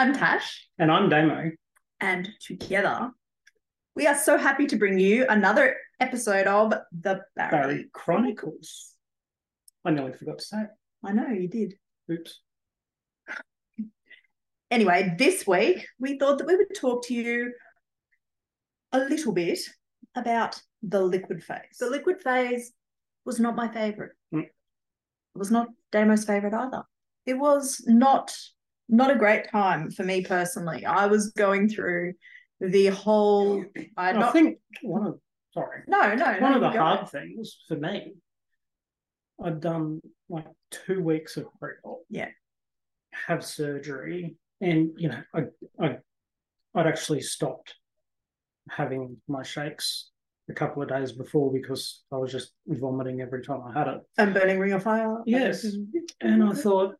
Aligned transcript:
I'm 0.00 0.14
Tash, 0.14 0.66
And 0.78 0.90
I'm 0.90 1.10
Damo. 1.10 1.50
and 2.00 2.26
together 2.40 3.10
we 3.94 4.06
are 4.06 4.14
so 4.16 4.38
happy 4.38 4.66
to 4.68 4.76
bring 4.76 4.98
you 4.98 5.26
another 5.28 5.76
episode 6.00 6.46
of 6.46 6.72
The 6.90 7.20
Bari. 7.36 7.50
Bari 7.50 7.84
Chronicles. 7.92 8.94
I 9.84 9.90
nearly 9.90 10.14
forgot 10.14 10.38
to 10.38 10.44
say 10.44 10.62
it. 10.62 10.68
I 11.04 11.12
know 11.12 11.28
you 11.28 11.48
did. 11.48 11.74
Oops. 12.10 12.40
Anyway, 14.70 15.16
this 15.18 15.46
week 15.46 15.86
we 15.98 16.18
thought 16.18 16.38
that 16.38 16.46
we 16.46 16.56
would 16.56 16.74
talk 16.74 17.04
to 17.08 17.14
you 17.14 17.52
a 18.92 19.00
little 19.00 19.32
bit 19.32 19.58
about 20.14 20.62
the 20.82 21.02
liquid 21.02 21.44
phase. 21.44 21.76
The 21.78 21.90
liquid 21.90 22.22
phase 22.22 22.72
was 23.26 23.38
not 23.38 23.54
my 23.54 23.68
favorite. 23.68 24.12
Mm. 24.34 24.44
It 24.44 24.50
was 25.34 25.50
not 25.50 25.68
Damo's 25.92 26.24
favorite 26.24 26.54
either. 26.54 26.84
It 27.26 27.34
was 27.34 27.84
not 27.86 28.34
not 28.90 29.10
a 29.10 29.16
great 29.18 29.48
time 29.50 29.90
for 29.90 30.02
me 30.04 30.22
personally. 30.24 30.84
I 30.84 31.06
was 31.06 31.30
going 31.32 31.68
through 31.68 32.14
the 32.60 32.86
whole. 32.88 33.64
I 33.96 34.10
I 34.10 34.12
not 34.12 34.32
think 34.32 34.58
one 34.82 35.06
of 35.06 35.18
sorry. 35.54 35.82
no 35.88 36.14
no 36.14 36.26
One 36.40 36.52
no, 36.52 36.54
of 36.56 36.60
the 36.72 36.78
hard 36.78 36.98
ahead. 37.00 37.10
things 37.10 37.58
for 37.68 37.76
me, 37.76 38.14
I'd 39.42 39.60
done 39.60 40.00
like 40.28 40.46
two 40.70 41.02
weeks 41.02 41.36
of 41.36 41.46
pre-op. 41.58 42.00
Yeah. 42.10 42.28
Have 43.26 43.44
surgery, 43.44 44.36
and 44.60 44.90
you 44.96 45.08
know, 45.08 45.22
I 45.34 45.40
I 45.80 45.98
I'd 46.74 46.86
actually 46.86 47.22
stopped 47.22 47.74
having 48.68 49.16
my 49.26 49.42
shakes 49.42 50.10
a 50.48 50.52
couple 50.52 50.82
of 50.82 50.88
days 50.88 51.12
before 51.12 51.52
because 51.52 52.02
I 52.12 52.16
was 52.16 52.30
just 52.32 52.52
vomiting 52.66 53.20
every 53.20 53.42
time 53.42 53.62
I 53.66 53.72
had 53.76 53.88
it. 53.88 54.00
and 54.18 54.34
burning 54.34 54.58
ring 54.58 54.72
of 54.72 54.82
fire. 54.82 55.18
Yes. 55.26 55.64
Mm-hmm. 55.64 55.98
And 56.20 56.44
I 56.44 56.52
thought, 56.52 56.94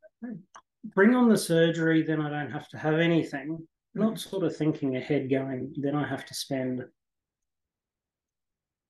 bring 0.84 1.15
on 1.15 1.29
the 1.29 1.37
surgery, 1.37 2.02
then 2.02 2.20
I 2.20 2.30
don't 2.30 2.51
have 2.51 2.69
to 2.70 2.79
have 2.79 2.95
anything. 2.95 3.66
Not 3.95 4.15
mm. 4.15 4.19
sort 4.19 4.45
of 4.45 4.57
thinking 4.57 4.97
ahead, 4.97 5.29
going, 5.30 5.75
then 5.77 5.97
I 5.97 6.06
have 6.06 6.25
to 6.27 6.34
spend 6.34 6.84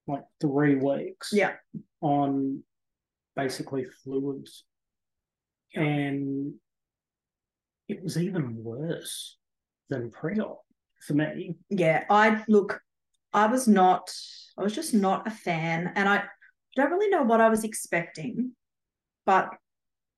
like 0.07 0.25
three 0.41 0.75
weeks 0.77 1.31
Yeah. 1.33 1.55
on 2.01 2.63
basically 3.37 3.87
fluids. 4.05 4.65
And 5.75 6.55
it 7.91 8.03
was 8.03 8.17
even 8.17 8.63
worse 8.63 9.37
than 9.89 10.11
pre 10.11 10.39
op 10.39 10.63
for 11.07 11.15
me. 11.15 11.57
yeah 11.71 12.05
i 12.11 12.43
look 12.47 12.81
i 13.33 13.47
was 13.47 13.67
not 13.67 14.09
i 14.57 14.63
was 14.63 14.75
just 14.75 14.95
not 14.95 15.27
a 15.27 15.31
fan 15.31 15.91
and 15.97 16.09
i 16.09 16.23
don't 16.77 16.91
really 16.91 17.11
know 17.11 17.23
what 17.23 17.41
i 17.41 17.49
was 17.49 17.65
expecting 17.65 18.53
but 19.27 19.49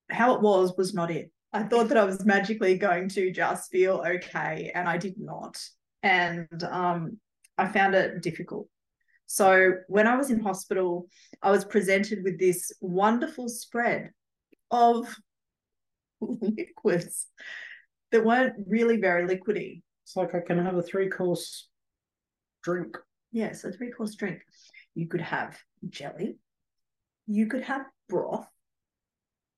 how 0.09 0.35
it 0.35 0.41
was 0.41 0.73
was 0.77 0.93
not 0.93 1.09
it 1.09 1.31
i 1.53 1.63
thought 1.63 1.87
that 1.87 1.97
i 1.97 2.03
was 2.03 2.25
magically 2.25 2.77
going 2.77 3.07
to 3.07 3.31
just 3.31 3.71
feel 3.71 4.03
okay 4.05 4.71
and 4.73 4.87
i 4.87 4.97
did 4.97 5.15
not 5.17 5.59
and 6.01 6.63
um 6.63 7.17
i 7.57 7.67
found 7.67 7.95
it 7.95 8.21
difficult 8.21 8.67
so 9.25 9.73
when 9.87 10.07
i 10.07 10.15
was 10.15 10.29
in 10.29 10.39
hospital 10.39 11.07
i 11.41 11.49
was 11.49 11.65
presented 11.65 12.23
with 12.23 12.39
this 12.39 12.71
wonderful 12.81 13.47
spread 13.47 14.09
of 14.71 15.07
liquids 16.21 17.27
that 18.11 18.23
weren't 18.23 18.53
really 18.67 18.97
very 18.97 19.27
liquidy 19.27 19.81
It's 20.03 20.15
like 20.15 20.35
I 20.35 20.39
can 20.39 20.63
have 20.63 20.75
a 20.75 20.83
three 20.83 21.09
course 21.09 21.67
drink. 22.63 22.97
Yeah, 23.31 23.53
so 23.53 23.71
three 23.71 23.91
course 23.91 24.15
drink. 24.15 24.41
You 24.95 25.07
could 25.07 25.21
have 25.21 25.57
jelly. 25.89 26.37
You 27.27 27.47
could 27.47 27.63
have 27.63 27.85
broth. 28.07 28.47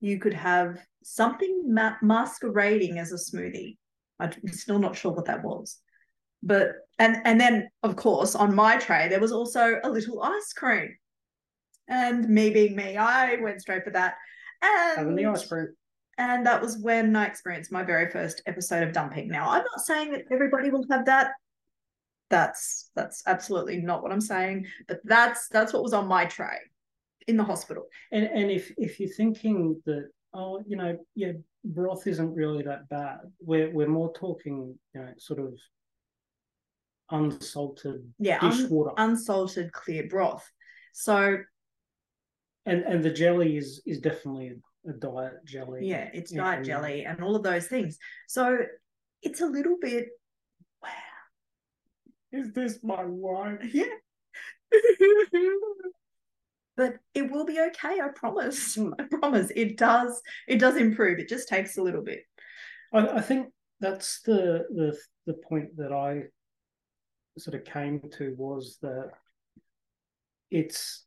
You 0.06 0.20
could 0.20 0.36
have 0.36 0.86
something 1.04 1.64
ma- 1.66 1.96
masquerading 2.04 3.00
as 3.00 3.12
a 3.12 3.16
smoothie. 3.16 3.78
I'm 4.20 4.32
still 4.52 4.78
not 4.78 4.96
sure 4.96 5.12
what 5.12 5.26
that 5.26 5.44
was. 5.44 5.80
But 6.44 6.74
and 7.00 7.18
and 7.26 7.42
then 7.42 7.70
of 7.82 7.96
course 7.96 8.36
on 8.36 8.54
my 8.54 8.78
tray 8.78 9.08
there 9.10 9.20
was 9.20 9.32
also 9.32 9.80
a 9.84 9.90
little 9.90 10.22
ice 10.22 10.54
cream. 10.54 10.96
And 11.88 12.30
me 12.30 12.52
being 12.52 12.76
me, 12.76 12.98
I 12.98 13.36
went 13.42 13.62
straight 13.62 13.84
for 13.84 13.90
that. 13.92 14.14
And 14.62 14.98
Having 14.98 15.16
the 15.16 15.26
ice 15.26 15.48
cream. 15.48 15.70
and 16.20 16.46
that 16.46 16.62
was 16.62 16.78
when 16.78 17.16
I 17.16 17.26
experienced 17.26 17.72
my 17.72 17.84
very 17.84 18.12
first 18.12 18.44
episode 18.46 18.84
of 18.84 18.94
dumping. 18.94 19.28
Now, 19.28 19.50
I'm 19.50 19.64
not 19.72 19.82
saying 19.82 20.12
that 20.12 20.26
everybody 20.32 20.70
will 20.70 20.86
have 20.92 21.06
that. 21.06 21.32
That's 22.30 22.92
that's 22.96 23.24
absolutely 23.26 23.78
not 23.82 24.04
what 24.04 24.12
I'm 24.12 24.22
saying. 24.22 24.68
But 24.88 25.00
that's 25.04 25.48
that's 25.50 25.74
what 25.74 25.82
was 25.82 25.94
on 25.94 26.08
my 26.08 26.26
tray 26.26 26.60
in 27.28 27.38
the 27.38 27.44
hospital. 27.44 27.84
And 28.12 28.26
and 28.26 28.52
if 28.52 28.72
if 28.78 29.00
you're 29.00 29.10
thinking 29.10 29.82
that 29.86 30.10
oh 30.34 30.62
you 30.68 30.76
know 30.78 30.98
yeah 31.16 31.32
broth 31.64 32.06
isn't 32.08 32.34
really 32.34 32.64
that 32.64 32.88
bad, 32.90 33.20
we're 33.42 33.72
we're 33.72 33.88
more 33.88 34.14
talking 34.14 34.78
you 34.94 35.02
know 35.02 35.12
sort 35.18 35.40
of 35.40 35.54
unsalted 37.12 38.02
Yeah, 38.20 38.40
un- 38.42 38.52
dishwater, 38.52 38.92
unsalted 38.98 39.72
clear 39.72 40.08
broth. 40.08 40.50
So 40.94 41.38
and 42.66 42.82
and 42.84 43.04
the 43.04 43.12
jelly 43.12 43.58
is 43.58 43.82
is 43.86 44.00
definitely 44.00 44.50
a, 44.50 44.90
a 44.90 44.94
diet 44.94 45.46
jelly. 45.46 45.88
yeah, 45.88 46.10
it's 46.14 46.32
Yeah, 46.32 46.42
diet 46.44 46.58
and- 46.58 46.66
jelly 46.66 47.06
and 47.06 47.22
all 47.24 47.36
of 47.36 47.44
those 47.44 47.68
things. 47.68 47.98
So 48.28 48.58
it's 49.22 49.42
a 49.42 49.46
little 49.46 49.78
bit 49.82 50.08
wow. 50.82 50.90
Is 52.32 52.54
this 52.54 52.80
my 52.84 53.04
wife? 53.06 53.60
Yeah. 53.74 53.86
but 56.78 56.96
it 57.14 57.32
will 57.32 57.46
be 57.46 57.60
okay, 57.60 58.00
I 58.02 58.10
promise. 58.16 58.78
I 59.00 59.04
promise. 59.20 59.52
It 59.56 59.78
does 59.78 60.22
it 60.48 60.60
does 60.60 60.76
improve. 60.78 61.20
It 61.20 61.30
just 61.30 61.48
takes 61.48 61.78
a 61.78 61.82
little 61.82 62.02
bit. 62.04 62.20
I, 62.94 63.08
I 63.08 63.22
think 63.22 63.48
that's 63.80 64.22
the 64.22 64.66
the 64.74 64.98
the 65.26 65.34
point 65.34 65.76
that 65.78 65.92
I 65.92 66.24
sort 67.38 67.56
of 67.56 67.66
came 67.66 68.02
to 68.18 68.34
was 68.38 68.78
that 68.82 69.12
it's 70.52 71.06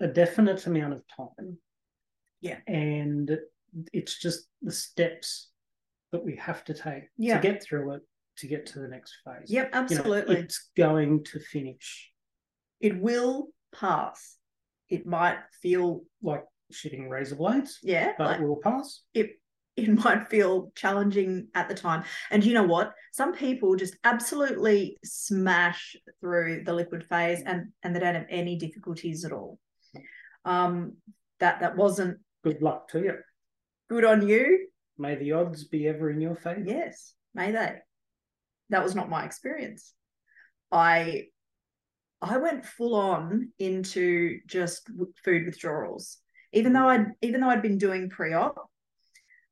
a 0.00 0.06
definite 0.06 0.66
amount 0.66 0.92
of 0.94 1.02
time. 1.16 1.58
Yeah. 2.40 2.58
And 2.66 3.38
it's 3.92 4.18
just 4.18 4.46
the 4.62 4.72
steps 4.72 5.50
that 6.12 6.24
we 6.24 6.36
have 6.36 6.64
to 6.64 6.74
take 6.74 7.04
Yeah. 7.16 7.40
to 7.40 7.48
get 7.48 7.62
through 7.62 7.94
it 7.94 8.02
to 8.38 8.46
get 8.46 8.66
to 8.66 8.78
the 8.78 8.88
next 8.88 9.16
phase. 9.24 9.50
Yep, 9.50 9.66
You 9.66 9.70
know, 9.72 9.78
absolutely. 9.82 10.36
it's 10.36 10.70
going 10.76 11.24
to 11.24 11.40
finish 11.40 12.10
it 12.80 13.00
will 13.00 13.48
pass. 13.74 14.36
It 14.88 15.06
might 15.06 15.38
feel, 15.62 16.02
like 16.22 16.44
shitting 16.72 17.08
razor 17.08 17.36
blades, 17.36 17.78
yeah, 17.82 18.12
but 18.18 18.26
like 18.26 18.40
it 18.40 18.46
will 18.46 18.60
pass. 18.62 19.02
it 19.14 19.30
it 19.76 19.88
might 20.04 20.28
feel 20.28 20.72
challenging 20.74 21.48
at 21.54 21.68
the 21.68 21.74
time. 21.74 22.04
And 22.30 22.44
you 22.44 22.52
know 22.54 22.64
what? 22.64 22.92
Some 23.12 23.32
people 23.32 23.76
just 23.76 23.96
absolutely 24.04 24.98
smash 25.04 25.96
through 26.20 26.64
the 26.64 26.72
liquid 26.74 27.04
phase 27.06 27.42
and 27.46 27.68
and 27.82 27.94
they 27.94 28.00
don't 28.00 28.14
have 28.16 28.26
any 28.28 28.56
difficulties 28.56 29.24
at 29.24 29.32
all. 29.32 29.58
Um 30.44 30.96
that 31.40 31.60
that 31.60 31.76
wasn't 31.76 32.18
Good 32.44 32.62
luck 32.62 32.88
to 32.90 33.00
you. 33.00 33.14
good 33.88 34.04
on 34.04 34.26
you. 34.26 34.68
May 34.96 35.14
the 35.16 35.32
odds 35.32 35.64
be 35.64 35.86
ever 35.88 36.10
in 36.10 36.20
your 36.20 36.34
favor. 36.34 36.62
Yes, 36.66 37.14
may 37.34 37.50
they. 37.52 37.76
That 38.70 38.82
was 38.82 38.94
not 38.94 39.08
my 39.08 39.24
experience. 39.24 39.94
I 40.72 41.26
I 42.20 42.38
went 42.38 42.66
full 42.66 42.94
on 42.94 43.52
into 43.58 44.40
just 44.46 44.90
food 45.24 45.46
withdrawals. 45.46 46.18
Even 46.52 46.72
though 46.72 46.88
I'd 46.88 47.06
even 47.22 47.40
though 47.40 47.48
I'd 47.48 47.62
been 47.62 47.78
doing 47.78 48.10
pre-op, 48.10 48.70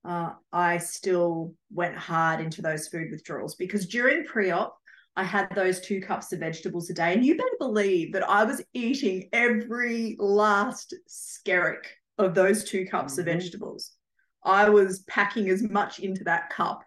uh, 0.04 0.30
I 0.52 0.78
still 0.78 1.54
went 1.70 1.96
hard 1.96 2.40
into 2.40 2.62
those 2.62 2.88
food 2.88 3.10
withdrawals 3.10 3.54
because 3.54 3.86
during 3.86 4.24
pre-op, 4.24 4.76
I 5.16 5.24
had 5.24 5.48
those 5.54 5.80
two 5.80 6.00
cups 6.00 6.32
of 6.32 6.40
vegetables 6.40 6.90
a 6.90 6.94
day, 6.94 7.12
and 7.14 7.24
you 7.24 7.36
better 7.36 7.56
believe 7.58 8.12
that 8.12 8.28
I 8.28 8.44
was 8.44 8.62
eating 8.74 9.28
every 9.32 10.16
last 10.18 10.94
skerrick 11.08 11.84
of 12.18 12.34
those 12.34 12.64
two 12.64 12.86
cups 12.86 13.18
of 13.18 13.24
Mhm. 13.26 13.34
vegetables. 13.34 13.92
I 14.42 14.68
was 14.68 15.00
packing 15.00 15.48
as 15.50 15.62
much 15.62 16.00
into 16.00 16.24
that 16.24 16.50
cup 16.50 16.84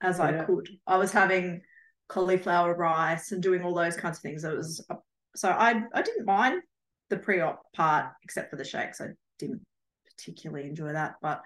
as 0.00 0.20
I 0.20 0.44
could. 0.44 0.68
I 0.86 0.96
was 0.96 1.12
having 1.12 1.62
cauliflower 2.08 2.74
rice 2.74 3.32
and 3.32 3.42
doing 3.42 3.62
all 3.62 3.74
those 3.74 3.96
kinds 3.96 4.18
of 4.18 4.22
things. 4.22 4.44
It 4.44 4.56
was 4.56 4.86
so 5.34 5.50
I 5.50 5.82
I 5.92 6.02
didn't 6.02 6.26
mind 6.26 6.62
the 7.10 7.18
pre-op 7.18 7.62
part 7.74 8.12
except 8.22 8.50
for 8.50 8.56
the 8.56 8.64
shakes. 8.64 9.00
I 9.00 9.08
didn't 9.38 9.62
particularly 10.04 10.68
enjoy 10.68 10.92
that, 10.92 11.14
but 11.20 11.42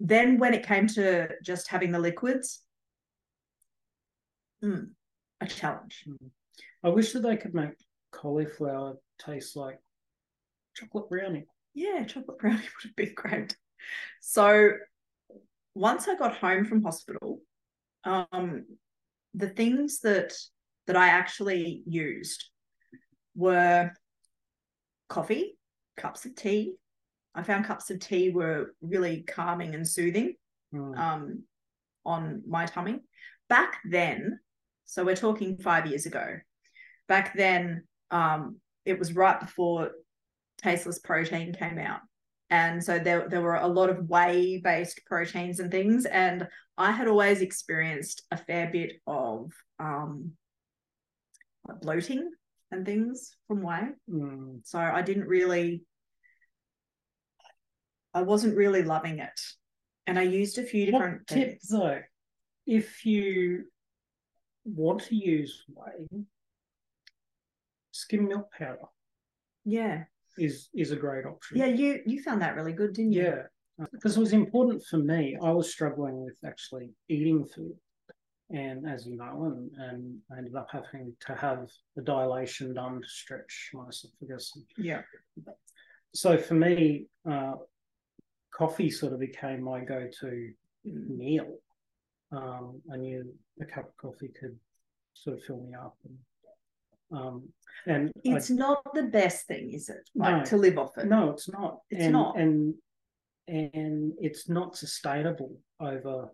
then 0.00 0.38
when 0.38 0.54
it 0.54 0.66
came 0.66 0.86
to 0.88 1.28
just 1.42 1.68
having 1.68 1.92
the 1.92 1.98
liquids, 1.98 2.60
mm, 4.62 4.88
a 5.40 5.46
challenge. 5.46 6.04
I 6.82 6.88
wish 6.88 7.12
that 7.12 7.20
they 7.20 7.36
could 7.36 7.54
make 7.54 7.70
cauliflower 8.10 8.96
taste 9.18 9.56
like 9.56 9.78
chocolate 10.74 11.08
brownie. 11.08 11.46
Yeah, 11.74 12.04
chocolate 12.04 12.38
brownie 12.38 12.56
would 12.58 12.84
have 12.84 12.96
been 12.96 13.14
great. 13.14 13.56
So 14.20 14.72
once 15.74 16.08
I 16.08 16.16
got 16.16 16.36
home 16.36 16.64
from 16.64 16.82
hospital, 16.82 17.40
um, 18.04 18.64
the 19.34 19.48
things 19.48 20.00
that 20.00 20.32
that 20.86 20.96
I 20.96 21.08
actually 21.08 21.82
used 21.86 22.44
were 23.34 23.92
coffee, 25.08 25.56
cups 25.96 26.24
of 26.24 26.34
tea. 26.34 26.74
I 27.34 27.42
found 27.42 27.64
cups 27.64 27.90
of 27.90 28.00
tea 28.00 28.30
were 28.30 28.74
really 28.80 29.22
calming 29.22 29.74
and 29.74 29.86
soothing. 29.86 30.34
Mm. 30.74 30.98
Um, 30.98 31.42
on 32.04 32.42
my 32.46 32.66
tummy. 32.66 33.00
Back 33.48 33.78
then, 33.84 34.38
so 34.84 35.04
we're 35.04 35.16
talking 35.16 35.58
five 35.58 35.86
years 35.86 36.06
ago. 36.06 36.36
Back 37.08 37.34
then, 37.36 37.84
um, 38.10 38.56
it 38.84 38.98
was 38.98 39.14
right 39.14 39.38
before 39.38 39.90
tasteless 40.58 40.98
protein 40.98 41.52
came 41.52 41.78
out. 41.78 42.00
And 42.50 42.82
so 42.82 42.98
there, 42.98 43.28
there 43.28 43.40
were 43.40 43.56
a 43.56 43.66
lot 43.66 43.88
of 43.88 44.08
whey 44.08 44.58
based 44.58 45.00
proteins 45.06 45.60
and 45.60 45.70
things. 45.70 46.04
And 46.04 46.46
I 46.76 46.92
had 46.92 47.08
always 47.08 47.40
experienced 47.40 48.22
a 48.30 48.36
fair 48.36 48.70
bit 48.70 48.94
of 49.06 49.52
um, 49.78 50.32
bloating 51.80 52.30
and 52.72 52.84
things 52.86 53.36
from 53.46 53.62
whey. 53.62 53.88
Mm. 54.10 54.60
So 54.64 54.78
I 54.78 55.02
didn't 55.02 55.28
really, 55.28 55.82
I 58.14 58.22
wasn't 58.22 58.56
really 58.56 58.82
loving 58.82 59.18
it. 59.18 59.40
And 60.06 60.18
I 60.18 60.22
used 60.22 60.58
a 60.58 60.64
few 60.64 60.86
different 60.86 61.20
What 61.20 61.26
tip 61.28 61.48
things. 61.50 61.68
though, 61.68 62.00
if 62.66 63.06
you 63.06 63.64
want 64.64 65.02
to 65.04 65.14
use 65.14 65.64
whey, 65.68 66.24
skim 67.92 68.26
milk 68.28 68.48
powder 68.58 68.78
Yeah. 69.64 70.04
is 70.38 70.68
is 70.74 70.90
a 70.90 70.96
great 70.96 71.26
option. 71.26 71.58
Yeah, 71.58 71.66
you 71.66 72.00
you 72.06 72.22
found 72.22 72.42
that 72.42 72.56
really 72.56 72.72
good, 72.72 72.94
didn't 72.94 73.12
you? 73.12 73.22
Yeah, 73.22 73.42
because 73.92 74.16
it 74.16 74.20
was 74.20 74.32
important 74.32 74.82
for 74.90 74.98
me. 74.98 75.36
I 75.40 75.52
was 75.52 75.70
struggling 75.70 76.24
with 76.24 76.38
actually 76.44 76.90
eating 77.08 77.44
food, 77.44 77.76
and 78.52 78.86
as 78.88 79.06
you 79.06 79.16
know, 79.16 79.44
and, 79.44 79.70
and 79.78 80.18
I 80.30 80.38
ended 80.38 80.54
up 80.54 80.68
having 80.70 81.14
to 81.26 81.34
have 81.34 81.68
the 81.96 82.02
dilation 82.02 82.74
done 82.74 83.00
to 83.00 83.08
stretch 83.08 83.70
my 83.72 83.88
esophagus. 83.88 84.56
Yeah. 84.76 85.02
So 86.14 86.36
for 86.36 86.54
me, 86.54 87.06
uh, 87.28 87.54
coffee 88.54 88.90
sort 88.90 89.14
of 89.14 89.20
became 89.20 89.62
my 89.62 89.80
go-to 89.80 90.52
meal. 90.84 91.56
Um, 92.30 92.82
I 92.92 92.96
knew 92.96 93.32
a 93.60 93.64
cup 93.64 93.88
of 93.88 93.96
coffee 93.96 94.30
could 94.38 94.58
sort 95.14 95.38
of 95.38 95.44
fill 95.44 95.60
me 95.60 95.74
up, 95.74 95.96
and 96.04 97.18
um, 97.18 97.42
and 97.86 98.08
I 98.08 98.36
It's 98.36 98.50
not 98.50 98.82
the 98.94 99.04
best 99.04 99.46
thing, 99.46 99.72
is 99.72 99.88
it? 99.88 100.08
Like 100.14 100.38
No. 100.38 100.44
to 100.44 100.56
live 100.56 100.78
off 100.78 100.96
it. 100.98 101.06
No, 101.06 101.30
it's 101.30 101.48
not. 101.48 101.80
It's 101.90 102.04
and, 102.04 102.12
not. 102.12 102.38
and 102.38 102.74
and 103.48 104.12
it's 104.18 104.48
not 104.48 104.76
sustainable 104.76 105.58
over 105.80 106.30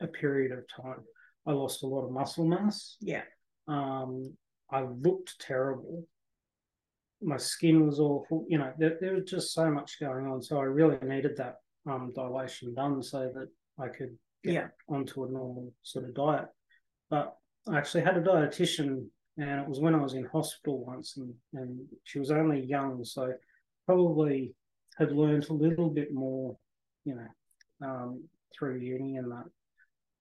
a 0.00 0.06
period 0.06 0.52
of 0.52 0.64
time. 0.82 1.04
I 1.46 1.52
lost 1.52 1.82
a 1.82 1.86
lot 1.86 2.04
of 2.04 2.12
muscle 2.12 2.46
mass. 2.46 2.96
Yeah. 3.00 3.22
Um, 3.68 4.34
I 4.70 4.82
looked 4.82 5.40
terrible. 5.40 6.06
My 7.22 7.36
skin 7.36 7.86
was 7.86 7.98
awful. 8.00 8.46
You 8.48 8.58
know, 8.58 8.72
there, 8.78 8.96
there 9.00 9.14
was 9.14 9.24
just 9.24 9.52
so 9.52 9.70
much 9.70 10.00
going 10.00 10.26
on. 10.26 10.42
So 10.42 10.58
I 10.58 10.64
really 10.64 10.98
needed 11.02 11.36
that 11.36 11.56
um, 11.88 12.12
dilation 12.14 12.74
done 12.74 13.02
so 13.02 13.30
that 13.34 13.48
I 13.82 13.88
could 13.88 14.16
get 14.44 14.54
Yeah. 14.54 14.68
onto 14.88 15.24
a 15.24 15.30
normal 15.30 15.72
sort 15.82 16.04
of 16.06 16.14
diet. 16.14 16.48
But 17.08 17.36
I 17.68 17.76
actually 17.78 18.02
had 18.04 18.16
a 18.16 18.22
dietitian, 18.22 19.06
and 19.36 19.60
it 19.60 19.68
was 19.68 19.80
when 19.80 19.94
I 19.94 20.02
was 20.02 20.14
in 20.14 20.24
hospital 20.26 20.84
once, 20.84 21.16
and, 21.16 21.34
and 21.54 21.80
she 22.04 22.18
was 22.18 22.30
only 22.30 22.60
young, 22.60 23.04
so 23.04 23.32
probably 23.86 24.54
had 24.96 25.12
learned 25.12 25.48
a 25.48 25.52
little 25.52 25.90
bit 25.90 26.12
more, 26.12 26.56
you 27.04 27.14
know, 27.16 27.86
um, 27.86 28.24
through 28.56 28.78
uni 28.78 29.16
and 29.16 29.30
that. 29.30 29.44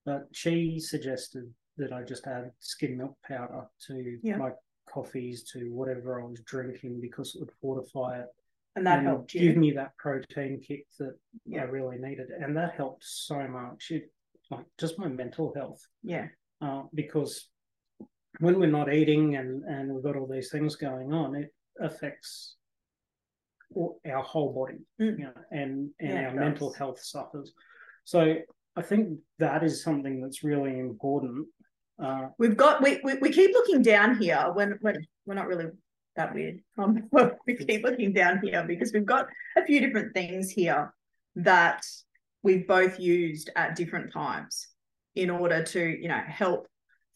But 0.06 0.28
she 0.32 0.80
suggested 0.80 1.54
that 1.78 1.92
I 1.94 2.04
just 2.04 2.28
add 2.28 2.52
skim 2.60 2.98
milk 2.98 3.18
powder 3.28 3.68
to 3.88 4.20
Yeah. 4.24 4.38
my 4.38 4.52
coffees, 4.88 5.44
to 5.52 5.70
whatever 5.72 6.22
I 6.22 6.26
was 6.26 6.42
drinking, 6.42 7.00
because 7.02 7.36
it 7.36 7.40
would 7.42 7.52
fortify 7.62 8.22
it 8.22 8.28
And 8.76 8.86
that 8.88 9.00
and 9.00 9.08
helped 9.08 9.32
give 9.32 9.58
me 9.58 9.72
that 9.74 9.96
protein 9.98 10.62
kick 10.62 10.86
that 11.00 11.18
Yeah. 11.46 11.62
I 11.62 11.66
really 11.66 11.98
needed, 11.98 12.30
and 12.32 12.56
that 12.58 12.74
helped 12.76 13.04
so 13.04 13.48
much. 13.48 13.92
It, 13.92 14.12
like 14.52 14.66
just 14.78 14.98
my 14.98 15.08
mental 15.08 15.54
health, 15.54 15.86
Yeah. 16.04 16.30
uh, 16.62 16.84
because 16.94 17.50
when 18.40 18.60
we're 18.60 18.68
not 18.80 18.92
eating 18.94 19.36
and 19.36 19.64
and 19.64 19.94
we've 19.94 20.04
got 20.04 20.16
all 20.16 20.28
these 20.28 20.50
things 20.52 20.76
going 20.76 21.14
on, 21.14 21.36
it 21.36 21.54
affects 21.80 22.56
our 24.06 24.24
whole 24.24 24.54
body, 24.54 24.80
Mm. 25.00 25.20
you 25.20 25.26
know, 25.26 25.34
and 25.52 25.94
and 26.00 26.10
Yeah, 26.10 26.30
our 26.30 26.36
mental 26.36 26.74
health 26.74 27.00
suffers. 27.00 27.54
So 28.06 28.42
I 28.76 28.82
think 28.82 29.20
that 29.40 29.64
is 29.64 29.84
something 29.84 30.22
that's 30.22 30.44
really 30.44 30.80
important. 30.80 31.48
Uh, 32.02 32.28
We've 32.38 32.56
got 32.56 32.82
we, 32.82 33.00
we 33.04 33.16
we 33.16 33.30
keep 33.32 33.52
looking 33.52 33.82
down 33.82 34.18
here 34.18 34.52
when 34.54 34.78
when 34.82 35.06
we're 35.26 35.34
not 35.34 35.48
really 35.48 35.68
that 36.16 36.34
weird. 36.34 36.60
Um, 36.78 37.10
we 37.48 37.56
keep 37.56 37.84
looking 37.84 38.14
down 38.14 38.40
here 38.44 38.64
because 38.66 38.94
we've 38.94 39.06
got 39.06 39.28
a 39.58 39.66
few 39.66 39.80
different 39.80 40.14
things 40.14 40.50
here 40.50 40.94
that 41.36 41.84
we've 42.44 42.68
both 42.68 43.00
used 43.00 43.50
at 43.56 43.76
different 43.76 44.14
times 44.14 44.68
in 45.16 45.30
order 45.30 45.64
to 45.64 45.82
you 45.82 46.08
know 46.08 46.22
help 46.26 46.68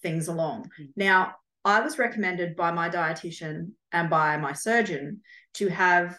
things 0.01 0.27
along. 0.27 0.69
Mm. 0.79 0.89
Now, 0.95 1.35
I 1.63 1.79
was 1.79 1.97
recommended 1.97 2.55
by 2.55 2.71
my 2.71 2.89
dietitian 2.89 3.71
and 3.91 4.09
by 4.09 4.37
my 4.37 4.53
surgeon 4.53 5.21
to 5.55 5.69
have 5.69 6.17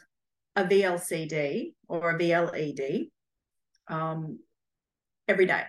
a 0.56 0.64
VLCD 0.64 1.74
or 1.88 2.10
a 2.10 2.18
VLED 2.18 3.10
um, 3.88 4.38
every 5.28 5.46
day 5.46 5.62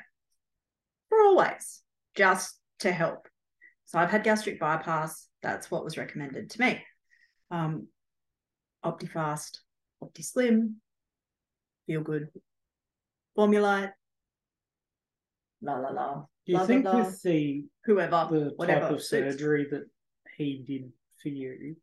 for 1.10 1.19
always, 1.22 1.81
just 2.16 2.57
to 2.80 2.92
help. 2.92 3.28
So 3.86 4.00
I've 4.00 4.10
had 4.10 4.24
gastric 4.24 4.60
bypass. 4.60 5.28
That's 5.42 5.69
what 5.69 5.84
was 5.84 5.98
recommended 5.98 6.50
to 6.52 6.62
me. 6.62 6.84
Um, 7.52 7.88
OptiFast, 8.84 9.60
OptiSlim, 10.04 10.74
Feel 11.88 12.02
Good, 12.02 12.30
Formulite, 13.38 13.92
la 15.62 15.75
la 15.78 15.90
la. 15.90 16.13
do 16.46 16.52
you 16.52 16.57
blah, 16.57 16.68
think 16.68 16.84
blah. 16.84 16.98
with 16.98 17.22
the 17.22 17.66
Whoever, 17.86 18.28
the 18.31 18.54
whatever 18.56 18.81
type 18.81 18.92
of 18.92 19.04
surgery 19.04 19.68
that 19.72 19.86
he 20.38 20.63
did 20.68 20.92
for 21.22 21.30
you, 21.30 21.75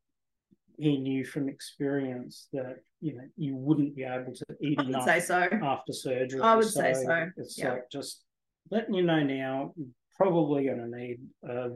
he 0.79 0.97
knew 0.99 1.25
from 1.25 1.49
experience 1.49 2.49
that 2.53 2.77
you 3.01 3.15
know 3.17 3.25
you 3.37 3.57
wouldn't 3.57 3.95
be 3.97 4.05
able 4.05 4.33
to 4.35 4.45
eat 4.61 4.79
I 4.81 4.85
enough 4.85 5.05
say 5.05 5.21
so. 5.21 5.49
after 5.63 5.93
surgery. 5.93 6.41
I 6.41 6.55
would 6.57 6.69
say 6.69 6.95
so, 6.95 7.29
It's 7.37 7.59
yeah. 7.59 7.73
like 7.73 7.91
just 7.91 8.23
letting 8.71 8.95
you 8.95 9.03
know 9.03 9.23
now, 9.23 9.73
you're 9.77 9.87
probably 10.17 10.65
going 10.65 10.79
to 10.79 10.97
need 10.97 11.19
a 11.49 11.71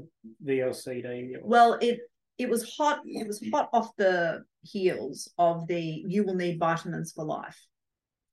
VLCD. 0.45 1.37
Well, 1.43 1.75
it 1.81 2.01
it 2.39 2.49
was 2.49 2.75
hot. 2.77 3.01
It 3.05 3.27
was 3.27 3.43
hot 3.53 3.71
off 3.73 3.95
the 3.97 4.45
heels 4.63 5.33
of 5.39 5.67
the 5.67 5.81
"you 6.07 6.25
will 6.25 6.35
need 6.35 6.59
vitamins 6.59 7.13
for 7.13 7.25
life" 7.25 7.59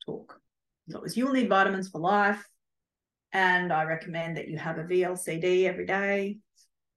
talk. 0.06 0.39
So 0.89 0.98
it 0.98 1.04
was 1.04 1.18
"you 1.18 1.25
will 1.25 1.33
need 1.33 1.50
vitamins 1.50 1.89
for 1.89 2.00
life," 2.00 2.45
and 3.31 3.71
I 3.71 3.83
recommend 3.83 4.38
that 4.38 4.48
you 4.50 4.57
have 4.57 4.77
a 4.77 4.83
VLCD 4.83 5.65
every 5.65 5.86
day, 5.86 6.39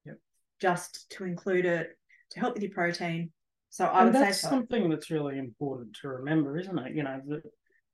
Yep. 0.05 0.17
just 0.59 1.09
to 1.11 1.23
include 1.23 1.65
it 1.65 1.97
to 2.31 2.39
help 2.39 2.53
with 2.55 2.63
your 2.63 2.73
protein. 2.73 3.31
So 3.77 3.85
I 3.85 4.01
and 4.01 4.07
would 4.07 4.15
say 4.15 4.25
that's 4.25 4.41
so. 4.41 4.49
something 4.49 4.89
that's 4.89 5.11
really 5.11 5.37
important 5.37 5.95
to 6.01 6.07
remember, 6.07 6.57
isn't 6.57 6.79
it? 6.79 6.95
You 6.95 7.03
know, 7.03 7.21
that 7.27 7.43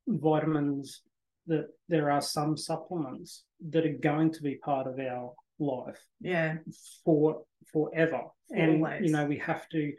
vitamins, 0.07 1.01
that 1.47 1.67
there 1.89 2.09
are 2.09 2.21
some 2.21 2.55
supplements 2.55 3.43
that 3.69 3.85
are 3.85 3.97
going 4.01 4.31
to 4.31 4.41
be 4.41 4.55
part 4.55 4.87
of 4.87 4.97
our 4.97 5.33
life 5.59 6.01
Yeah, 6.21 6.55
for 7.03 7.41
forever. 7.73 8.21
Always. 8.55 8.93
And 8.93 9.05
you 9.05 9.11
know, 9.11 9.25
we 9.25 9.39
have 9.39 9.67
to 9.69 9.91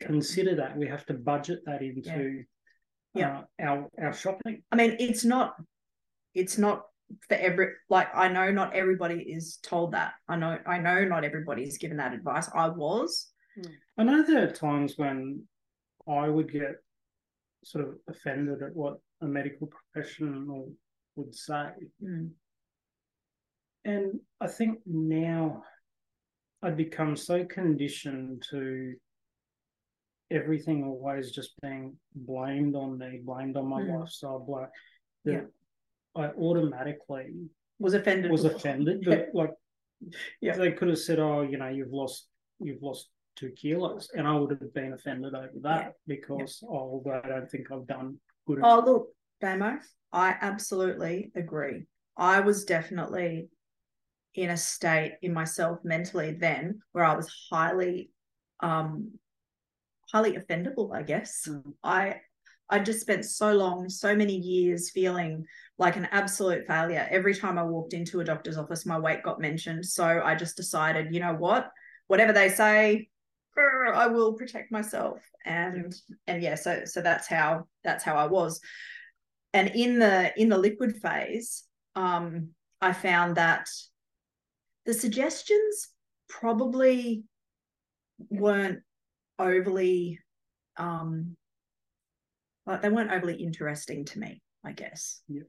consider 0.00 0.54
that. 0.56 0.76
We 0.76 0.86
have 0.88 1.06
to 1.06 1.14
budget 1.14 1.60
that 1.64 1.80
into 1.80 2.44
Yeah. 3.14 3.44
Uh, 3.58 3.64
our 3.64 3.88
our 4.02 4.12
shopping. 4.12 4.64
I 4.70 4.76
mean, 4.76 4.96
it's 4.98 5.24
not. 5.24 5.54
It's 6.34 6.58
not 6.58 6.84
for 7.26 7.36
every 7.36 7.68
like 7.88 8.08
I 8.14 8.28
know 8.28 8.50
not 8.50 8.74
everybody 8.74 9.22
is 9.22 9.56
told 9.62 9.92
that. 9.92 10.12
I 10.28 10.36
know 10.36 10.58
I 10.66 10.76
know 10.76 11.06
not 11.06 11.24
everybody 11.24 11.62
is 11.62 11.78
given 11.78 11.96
that 11.96 12.12
advice. 12.12 12.50
I 12.54 12.68
was. 12.68 13.31
I 13.98 14.02
know 14.04 14.22
there 14.22 14.44
are 14.48 14.52
times 14.52 14.96
when 14.96 15.42
I 16.08 16.28
would 16.28 16.50
get 16.50 16.76
sort 17.64 17.84
of 17.88 17.94
offended 18.08 18.62
at 18.62 18.74
what 18.74 18.98
a 19.20 19.26
medical 19.26 19.68
professional 19.68 20.72
would 21.16 21.34
say. 21.34 21.68
Mm. 22.02 22.30
And 23.84 24.20
I 24.40 24.46
think 24.46 24.78
now 24.86 25.64
I've 26.62 26.76
become 26.76 27.16
so 27.16 27.44
conditioned 27.44 28.44
to 28.50 28.94
everything 30.30 30.84
always 30.84 31.30
just 31.30 31.52
being 31.60 31.96
blamed 32.14 32.74
on 32.74 32.96
me, 32.98 33.20
blamed 33.22 33.56
on 33.56 33.66
my 33.66 33.82
Mm. 33.82 33.98
lifestyle, 34.00 34.44
that 34.46 34.70
Yeah. 35.24 35.46
I 36.14 36.28
automatically 36.32 37.48
Was 37.78 37.94
offended. 37.94 38.30
was 38.30 38.44
offended. 38.44 39.04
Yeah. 39.06 39.26
Like, 39.34 39.54
Yeah. 40.40 40.56
they 40.56 40.72
could 40.72 40.88
have 40.88 40.98
said, 40.98 41.18
"Oh, 41.18 41.42
you 41.42 41.58
know, 41.58 41.68
you've 41.68 41.92
lost, 41.92 42.28
you've 42.60 42.82
lost 42.82 43.11
two 43.36 43.50
kilos," 43.50 44.10
and 44.14 44.26
I 44.26 44.34
would 44.34 44.50
have 44.50 44.74
been 44.74 44.92
offended 44.92 45.34
over 45.34 45.50
that 45.62 45.94
because, 46.06 46.62
oh, 46.68 47.02
I 47.06 47.28
don't 47.28 47.50
think 47.50 47.70
I've 47.70 47.86
done 47.86 48.18
good. 48.46 48.60
Oh, 48.62 48.74
enough. 48.78 48.86
look, 48.86 49.08
Damo, 49.40 49.78
I 50.12 50.36
absolutely 50.40 51.32
agree. 51.34 51.86
I 52.16 52.40
was 52.40 52.64
definitely 52.64 53.48
in 54.34 54.50
a 54.50 54.56
state 54.56 55.16
in 55.22 55.32
myself 55.32 55.78
mentally 55.84 56.32
then 56.32 56.80
where 56.92 57.04
I 57.04 57.14
was 57.14 57.30
highly, 57.50 58.10
um, 58.60 59.12
highly 60.10 60.36
offendable. 60.36 60.94
I 60.94 61.02
guess 61.02 61.46
Mm. 61.48 61.74
I, 61.82 62.20
I 62.68 62.78
just 62.78 63.00
spent 63.00 63.24
so 63.24 63.52
long, 63.52 63.88
so 63.88 64.14
many 64.16 64.36
years 64.36 64.90
feeling 64.90 65.44
like 65.78 65.96
an 65.96 66.08
absolute 66.10 66.66
failure. 66.66 67.06
Every 67.10 67.34
time 67.34 67.58
I 67.58 67.62
walked 67.64 67.92
into 67.92 68.20
a 68.20 68.24
doctor's 68.24 68.56
office, 68.56 68.86
my 68.86 68.98
weight 68.98 69.22
got 69.22 69.40
mentioned. 69.40 69.84
So 69.84 70.04
I 70.04 70.34
just 70.34 70.56
decided, 70.56 71.12
you 71.14 71.20
know 71.20 71.34
what? 71.34 71.70
Whatever 72.06 72.32
they 72.32 72.48
say, 72.48 73.08
I 73.58 74.06
will 74.06 74.34
protect 74.34 74.72
myself. 74.72 75.20
And 75.44 75.94
and 76.26 76.42
yeah, 76.42 76.54
so 76.54 76.84
so 76.84 77.00
that's 77.00 77.26
how 77.26 77.66
that's 77.84 78.04
how 78.04 78.16
I 78.16 78.26
was. 78.26 78.60
And 79.52 79.68
in 79.74 79.98
the 79.98 80.32
in 80.40 80.48
the 80.48 80.58
liquid 80.58 80.96
phase, 81.02 81.64
um, 81.94 82.50
I 82.80 82.92
found 82.92 83.36
that 83.36 83.68
the 84.86 84.94
suggestions 84.94 85.88
probably 86.28 87.24
weren't 88.30 88.80
overly 89.38 90.18
um 90.76 91.36
like 92.66 92.82
they 92.82 92.88
weren't 92.88 93.10
overly 93.10 93.34
interesting 93.34 94.04
to 94.04 94.18
me 94.18 94.40
i 94.64 94.72
guess 94.72 95.22
yeah. 95.28 95.42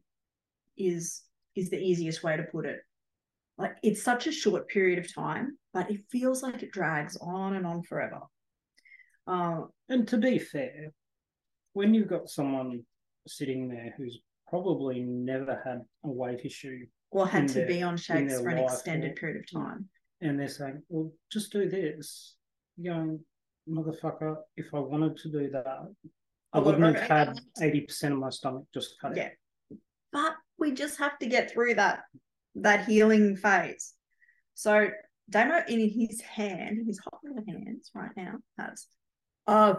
is 0.77 1.21
is 1.55 1.69
the 1.69 1.79
easiest 1.79 2.23
way 2.23 2.35
to 2.35 2.43
put 2.43 2.65
it 2.65 2.79
like 3.63 3.77
it's 3.81 4.03
such 4.03 4.27
a 4.27 4.31
short 4.31 4.67
period 4.67 4.99
of 4.99 5.11
time 5.11 5.57
but 5.73 5.89
it 5.89 6.01
feels 6.11 6.43
like 6.43 6.61
it 6.61 6.71
drags 6.71 7.17
on 7.17 7.55
and 7.55 7.65
on 7.65 7.81
forever. 7.81 8.19
Uh, 9.25 9.61
and 9.87 10.05
to 10.09 10.17
be 10.17 10.37
fair 10.37 10.91
when 11.71 11.93
you've 11.93 12.09
got 12.09 12.29
someone 12.29 12.83
sitting 13.25 13.69
there 13.69 13.93
who's 13.97 14.19
probably 14.49 14.99
never 15.01 15.61
had 15.65 15.79
a 16.03 16.09
weight 16.09 16.41
issue 16.43 16.85
or 17.09 17.25
had 17.25 17.47
to 17.47 17.53
their, 17.55 17.67
be 17.67 17.81
on 17.81 17.95
shakes 17.95 18.39
for 18.39 18.49
an 18.49 18.57
extended 18.57 19.11
or, 19.11 19.15
period 19.15 19.37
of 19.37 19.61
time. 19.61 19.87
and 20.19 20.37
they're 20.37 20.49
saying 20.49 20.83
well 20.89 21.09
just 21.31 21.51
do 21.53 21.69
this 21.69 22.35
you're 22.75 22.93
going 22.93 23.19
motherfucker. 23.69 24.35
If 24.57 24.67
i 24.73 24.79
wanted 24.79 25.15
to 25.17 25.31
do 25.31 25.49
that 25.51 25.65
I 26.51 26.59
wouldn't 26.59 26.97
have 26.97 27.07
had 27.07 27.39
eighty 27.61 27.81
percent 27.81 28.13
of 28.13 28.19
my 28.19 28.29
stomach 28.29 28.65
just 28.73 28.99
cut 28.99 29.15
yeah. 29.15 29.29
But 30.11 30.33
we 30.59 30.73
just 30.73 30.99
have 30.99 31.17
to 31.19 31.27
get 31.27 31.49
through 31.49 31.75
that 31.75 32.01
that 32.55 32.85
healing 32.85 33.35
phase. 33.35 33.93
So 34.53 34.89
Damo 35.29 35.63
in 35.67 35.89
his 35.89 36.21
hand, 36.21 36.85
his 36.85 36.99
hot 36.99 37.19
little 37.23 37.43
hands 37.47 37.91
right 37.95 38.11
now, 38.15 38.35
has 38.57 38.87
uh, 39.47 39.75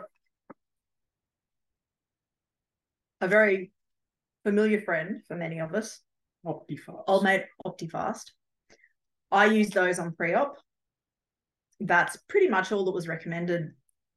a 3.21 3.29
very 3.29 3.73
familiar 4.45 4.81
friend 4.81 5.23
for 5.27 5.37
many 5.37 5.61
of 5.61 5.75
us. 5.75 6.01
Optifast. 6.45 7.05
Old 7.07 7.25
mate 7.25 7.45
Optifast. 7.67 8.31
I 9.31 9.47
use 9.47 9.71
those 9.71 9.99
on 9.99 10.13
pre-op. 10.13 10.57
That's 11.81 12.17
pretty 12.29 12.49
much 12.49 12.71
all 12.71 12.85
that 12.85 12.93
was 12.93 13.09
recommended, 13.09 13.73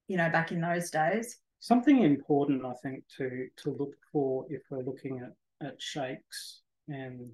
you 0.08 0.18
know, 0.18 0.30
back 0.30 0.52
in 0.52 0.62
those 0.62 0.90
days. 0.90 1.38
Something 1.60 2.04
important, 2.04 2.66
I 2.66 2.74
think, 2.84 3.04
to 3.18 3.48
to 3.64 3.72
look 3.72 3.96
for 4.12 4.46
if 4.50 4.62
we're 4.70 4.84
looking 4.84 5.20
at 5.20 5.68
at 5.68 5.82
shakes 5.82 6.62
and 6.88 7.32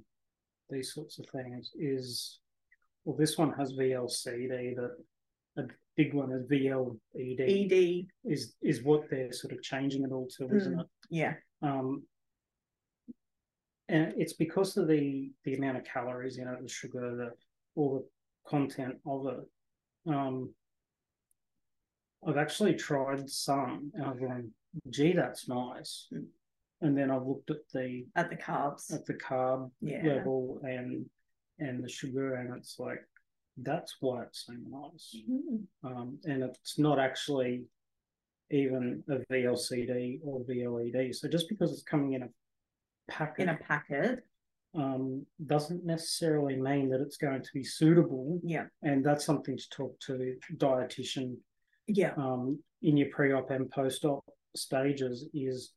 these 0.69 0.93
sorts 0.93 1.19
of 1.19 1.25
things 1.29 1.71
is, 1.75 2.39
well, 3.05 3.17
this 3.17 3.37
one 3.37 3.53
has 3.53 3.73
VLCD. 3.73 4.75
That 4.75 4.91
a 5.57 5.63
big 5.95 6.13
one 6.13 6.31
is 6.31 6.45
VLED. 6.47 7.39
ED 7.39 8.05
is 8.25 8.55
is 8.61 8.83
what 8.83 9.09
they're 9.09 9.31
sort 9.31 9.53
of 9.53 9.61
changing 9.61 10.03
it 10.03 10.11
all 10.11 10.27
to, 10.37 10.45
mm, 10.45 10.55
isn't 10.55 10.79
it? 10.79 10.87
Yeah. 11.09 11.33
Um, 11.61 12.03
and 13.89 14.13
it's 14.17 14.33
because 14.33 14.77
of 14.77 14.87
the 14.87 15.31
the 15.43 15.55
amount 15.55 15.77
of 15.77 15.83
calories 15.83 16.37
in 16.37 16.47
it, 16.47 16.61
the 16.61 16.69
sugar, 16.69 17.15
the 17.15 17.31
all 17.75 17.95
the 17.95 18.49
content 18.49 18.95
of 19.05 19.27
it. 19.27 20.13
Um, 20.13 20.53
I've 22.25 22.37
actually 22.37 22.75
tried 22.75 23.29
some 23.29 23.91
and 23.93 24.05
I've 24.05 24.19
gone, 24.19 24.51
gee, 24.89 25.13
that's 25.13 25.47
nice. 25.47 26.07
And 26.83 26.97
then 26.97 27.11
I've 27.11 27.25
looked 27.25 27.49
at 27.49 27.67
the 27.73 28.05
at 28.15 28.29
the 28.29 28.35
carbs 28.35 28.93
at 28.93 29.05
the 29.05 29.13
carb 29.13 29.71
yeah. 29.81 30.03
level 30.03 30.59
and 30.63 31.05
and 31.59 31.83
the 31.83 31.89
sugar 31.89 32.35
and 32.35 32.55
it's 32.57 32.75
like 32.77 32.99
that's 33.57 33.95
why 33.99 34.23
it's 34.23 34.45
so 34.45 34.53
nice. 34.53 35.15
Mm-hmm. 35.29 35.87
Um, 35.87 36.17
and 36.25 36.43
it's 36.43 36.79
not 36.79 36.99
actually 36.99 37.63
even 38.51 39.03
a 39.09 39.19
VLCD 39.31 40.19
or 40.23 40.41
VLED. 40.41 41.15
So 41.15 41.27
just 41.27 41.49
because 41.49 41.71
it's 41.71 41.83
coming 41.83 42.13
in 42.13 42.23
a 42.23 42.29
packet 43.07 43.43
in 43.43 43.49
a 43.49 43.57
packet 43.57 44.23
um, 44.75 45.25
doesn't 45.45 45.85
necessarily 45.85 46.59
mean 46.59 46.89
that 46.89 47.01
it's 47.01 47.17
going 47.17 47.43
to 47.43 47.49
be 47.53 47.63
suitable. 47.63 48.39
Yeah. 48.43 48.65
And 48.81 49.05
that's 49.05 49.25
something 49.25 49.57
to 49.57 49.69
talk 49.69 49.99
to 50.07 50.35
dietitian 50.57 51.37
yeah 51.87 52.13
um, 52.17 52.59
in 52.81 52.97
your 52.97 53.09
pre-op 53.09 53.49
and 53.51 53.69
post-op 53.71 54.23
stages 54.55 55.27
is 55.33 55.71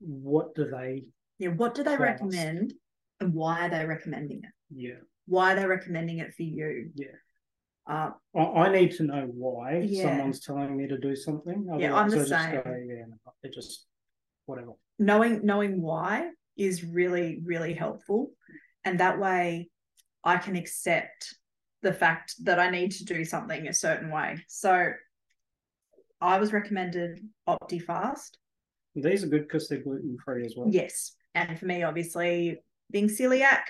what 0.00 0.54
do 0.54 0.64
they 0.64 1.04
yeah 1.38 1.48
what 1.48 1.74
do 1.74 1.82
they 1.82 1.96
class? 1.96 2.20
recommend 2.20 2.74
and 3.20 3.34
why 3.34 3.66
are 3.66 3.70
they 3.70 3.84
recommending 3.84 4.38
it 4.38 4.50
yeah 4.74 5.00
why 5.26 5.52
are 5.52 5.56
they 5.56 5.66
recommending 5.66 6.18
it 6.18 6.32
for 6.34 6.42
you 6.42 6.90
yeah 6.94 7.08
uh, 7.88 8.10
I, 8.36 8.40
I 8.40 8.72
need 8.72 8.92
to 8.96 9.04
know 9.04 9.30
why 9.32 9.78
yeah. 9.78 10.02
someone's 10.02 10.40
telling 10.40 10.76
me 10.76 10.86
to 10.88 10.98
do 10.98 11.16
something. 11.16 11.68
Otherwise, 11.70 11.80
yeah, 11.80 11.96
I'm 11.96 12.10
the 12.10 12.26
same. 12.26 12.52
Just 12.52 12.64
go, 12.64 12.76
yeah, 12.86 13.04
it 13.42 13.54
just 13.54 13.86
whatever. 14.44 14.72
Knowing 14.98 15.40
knowing 15.42 15.80
why 15.80 16.28
is 16.54 16.84
really 16.84 17.40
really 17.44 17.72
helpful, 17.72 18.32
and 18.84 19.00
that 19.00 19.18
way 19.18 19.70
I 20.22 20.36
can 20.36 20.54
accept 20.54 21.34
the 21.82 21.92
fact 21.92 22.34
that 22.44 22.58
I 22.58 22.68
need 22.70 22.90
to 22.92 23.04
do 23.04 23.24
something 23.24 23.66
a 23.66 23.72
certain 23.72 24.10
way. 24.10 24.44
So 24.48 24.90
I 26.20 26.38
was 26.38 26.52
recommended 26.52 27.20
OptiFast. 27.48 28.30
These 28.94 29.24
are 29.24 29.28
good 29.28 29.42
because 29.42 29.68
they're 29.68 29.82
gluten 29.82 30.16
free 30.24 30.44
as 30.44 30.54
well. 30.56 30.68
Yes. 30.70 31.14
And 31.34 31.58
for 31.58 31.66
me, 31.66 31.82
obviously, 31.82 32.58
being 32.90 33.08
celiac, 33.08 33.62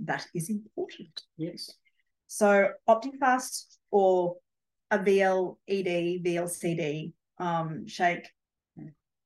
that 0.00 0.26
is 0.34 0.50
important. 0.50 1.20
Yes. 1.36 1.70
So 2.26 2.70
OptiFast 2.88 3.76
or 3.90 4.36
a 4.90 4.98
VLED, 4.98 6.24
VLCD 6.24 7.12
um, 7.38 7.86
shake, 7.86 8.28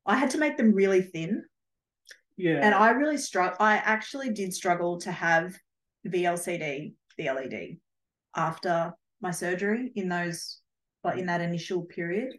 I 0.05 0.17
had 0.17 0.31
to 0.31 0.39
make 0.39 0.57
them 0.57 0.73
really 0.73 1.03
thin. 1.03 1.45
Yeah. 2.37 2.61
And 2.63 2.75
I 2.75 2.91
really 2.91 3.17
struggle. 3.17 3.57
I 3.61 3.77
actually 3.77 4.31
did 4.31 4.53
struggle 4.53 4.99
to 5.01 5.11
have 5.11 5.57
VLCD, 6.07 6.95
VLED 7.19 7.79
after 8.37 8.93
my 9.21 9.31
surgery 9.31 9.93
in 9.95 10.09
those 10.09 10.61
but 11.07 11.21
in 11.21 11.27
that 11.27 11.41
initial 11.41 11.83
period, 11.83 12.33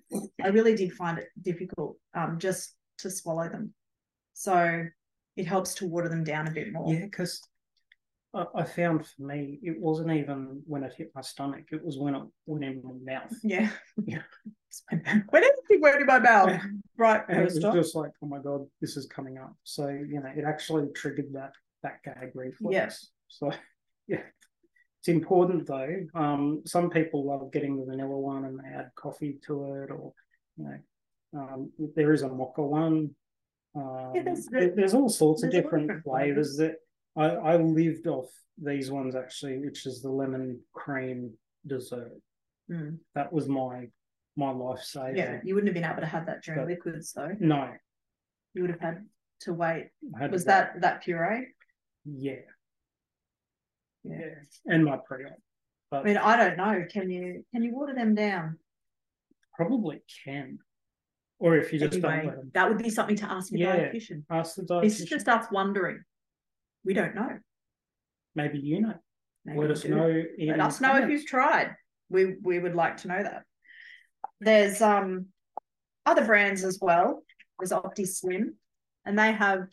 I 0.43 0.49
really 0.49 0.75
did 0.75 0.91
find 0.91 1.17
it 1.19 1.29
difficult 1.41 1.95
um, 2.13 2.37
just 2.37 2.75
to 2.99 3.09
swallow 3.09 3.49
them. 3.49 3.73
So 4.33 4.85
it 5.35 5.45
helps 5.47 5.75
to 5.75 5.85
water 5.85 6.09
them 6.09 6.23
down 6.23 6.47
a 6.47 6.51
bit 6.51 6.71
more. 6.71 6.93
Yeah, 6.93 7.05
because 7.05 7.41
I, 8.33 8.45
I, 8.55 8.63
found 8.63 9.05
for 9.05 9.21
me, 9.23 9.59
it 9.63 9.79
wasn't 9.79 10.11
even 10.11 10.61
when 10.65 10.83
it 10.83 10.93
hit 10.97 11.11
my 11.15 11.21
stomach, 11.21 11.65
it 11.71 11.83
was 11.83 11.97
when 11.97 12.15
it 12.15 12.23
went 12.45 12.65
in 12.65 12.81
my 12.83 13.13
mouth. 13.13 13.33
Yeah. 13.43 13.69
Yeah. 14.05 14.21
when 15.29 15.43
anything 15.43 15.81
went 15.81 16.01
in 16.01 16.05
my 16.05 16.19
mouth, 16.19 16.61
right? 16.97 17.23
And 17.29 17.41
it 17.41 17.45
was 17.45 17.55
stop. 17.55 17.73
just 17.73 17.95
like, 17.95 18.11
oh 18.23 18.27
my 18.27 18.39
God, 18.39 18.65
this 18.81 18.97
is 18.97 19.07
coming 19.07 19.37
up. 19.37 19.55
So, 19.63 19.87
you 19.87 20.19
know, 20.21 20.31
it 20.35 20.43
actually 20.45 20.87
triggered 20.93 21.33
that 21.33 21.53
that 21.83 22.03
gag 22.03 22.31
reflex. 22.35 22.73
Yes. 22.73 23.07
So, 23.27 23.51
yeah, 24.07 24.21
it's 24.99 25.07
important 25.07 25.67
though. 25.67 26.05
Um, 26.13 26.61
some 26.65 26.89
people 26.89 27.25
love 27.25 27.51
getting 27.51 27.77
the 27.77 27.85
vanilla 27.85 28.17
one 28.17 28.45
and 28.45 28.59
they 28.59 28.67
add 28.67 28.89
coffee 28.95 29.39
to 29.47 29.83
it, 29.83 29.91
or 29.91 30.13
you 30.57 30.65
know, 30.65 30.77
um, 31.37 31.71
there 31.95 32.13
is 32.13 32.23
a 32.23 32.29
mocha 32.29 32.61
one. 32.61 33.11
Um, 33.75 34.11
yeah, 34.15 34.23
there's, 34.23 34.47
there's, 34.47 34.93
all 34.93 35.09
sorts 35.09 35.43
of 35.43 35.51
different 35.51 36.03
flavors 36.03 36.57
that 36.57 36.75
I, 37.15 37.25
I 37.25 37.55
lived 37.57 38.07
off 38.07 38.29
these 38.57 38.89
ones 38.89 39.15
actually, 39.15 39.59
which 39.59 39.85
is 39.85 40.01
the 40.01 40.09
lemon 40.09 40.59
cream 40.73 41.33
dessert. 41.65 42.19
Mm. 42.71 42.97
That 43.13 43.31
was 43.31 43.47
my 43.47 43.87
my 44.35 44.47
lifesaver. 44.47 45.15
Yeah, 45.15 45.39
you 45.43 45.53
wouldn't 45.53 45.67
have 45.67 45.75
been 45.81 45.89
able 45.89 46.01
to 46.01 46.07
have 46.07 46.25
that 46.25 46.43
during 46.43 46.61
but, 46.61 46.67
liquids 46.67 47.13
though. 47.13 47.35
No, 47.39 47.69
you 48.53 48.61
would 48.63 48.71
have 48.71 48.79
had 48.79 49.05
to 49.41 49.53
wait. 49.53 49.89
Was 50.31 50.45
that 50.45 50.81
that 50.81 51.03
puree? 51.03 51.47
Yeah. 52.05 52.35
Yeah. 54.03 54.35
And 54.65 54.85
my 54.85 54.97
pre-op. 55.05 55.33
I 55.91 56.03
mean, 56.03 56.17
I 56.17 56.35
don't 56.37 56.57
know. 56.57 56.85
Can 56.89 57.09
you 57.09 57.45
can 57.53 57.63
you 57.63 57.73
water 57.73 57.93
them 57.93 58.15
down? 58.15 58.57
Probably 59.55 60.01
can. 60.23 60.59
Or 61.39 61.55
if 61.55 61.71
you 61.71 61.79
just 61.79 61.93
anyway, 61.93 62.15
don't 62.15 62.25
let 62.25 62.35
them. 62.37 62.51
That 62.53 62.69
would 62.69 62.77
be 62.79 62.89
something 62.89 63.15
to 63.17 63.31
ask 63.31 63.51
your 63.51 63.69
yeah, 63.69 63.89
dietitian. 63.89 64.23
Ask 64.29 64.55
the 64.55 64.63
dietitian. 64.63 64.81
This 64.81 64.99
is 64.99 65.05
just 65.07 65.27
us 65.27 65.45
wondering. 65.51 66.01
We 66.83 66.93
don't 66.93 67.15
know. 67.15 67.37
Maybe 68.35 68.59
you 68.59 68.81
know. 68.81 68.95
Maybe 69.45 69.59
let 69.59 69.71
us 69.71 69.81
do. 69.81 69.89
know. 69.89 70.23
Let 70.39 70.59
us 70.59 70.81
know 70.81 70.97
if 70.97 71.09
you've 71.09 71.25
tried. 71.25 71.75
We 72.09 72.35
we 72.41 72.59
would 72.59 72.75
like 72.75 72.97
to 72.97 73.07
know 73.07 73.21
that. 73.21 73.43
There's 74.39 74.81
um 74.81 75.27
other 76.05 76.25
brands 76.25 76.63
as 76.63 76.79
well. 76.81 77.23
There's 77.59 77.71
Opti 77.71 78.07
Slim, 78.07 78.55
and 79.05 79.17
they 79.17 79.31
have 79.31 79.67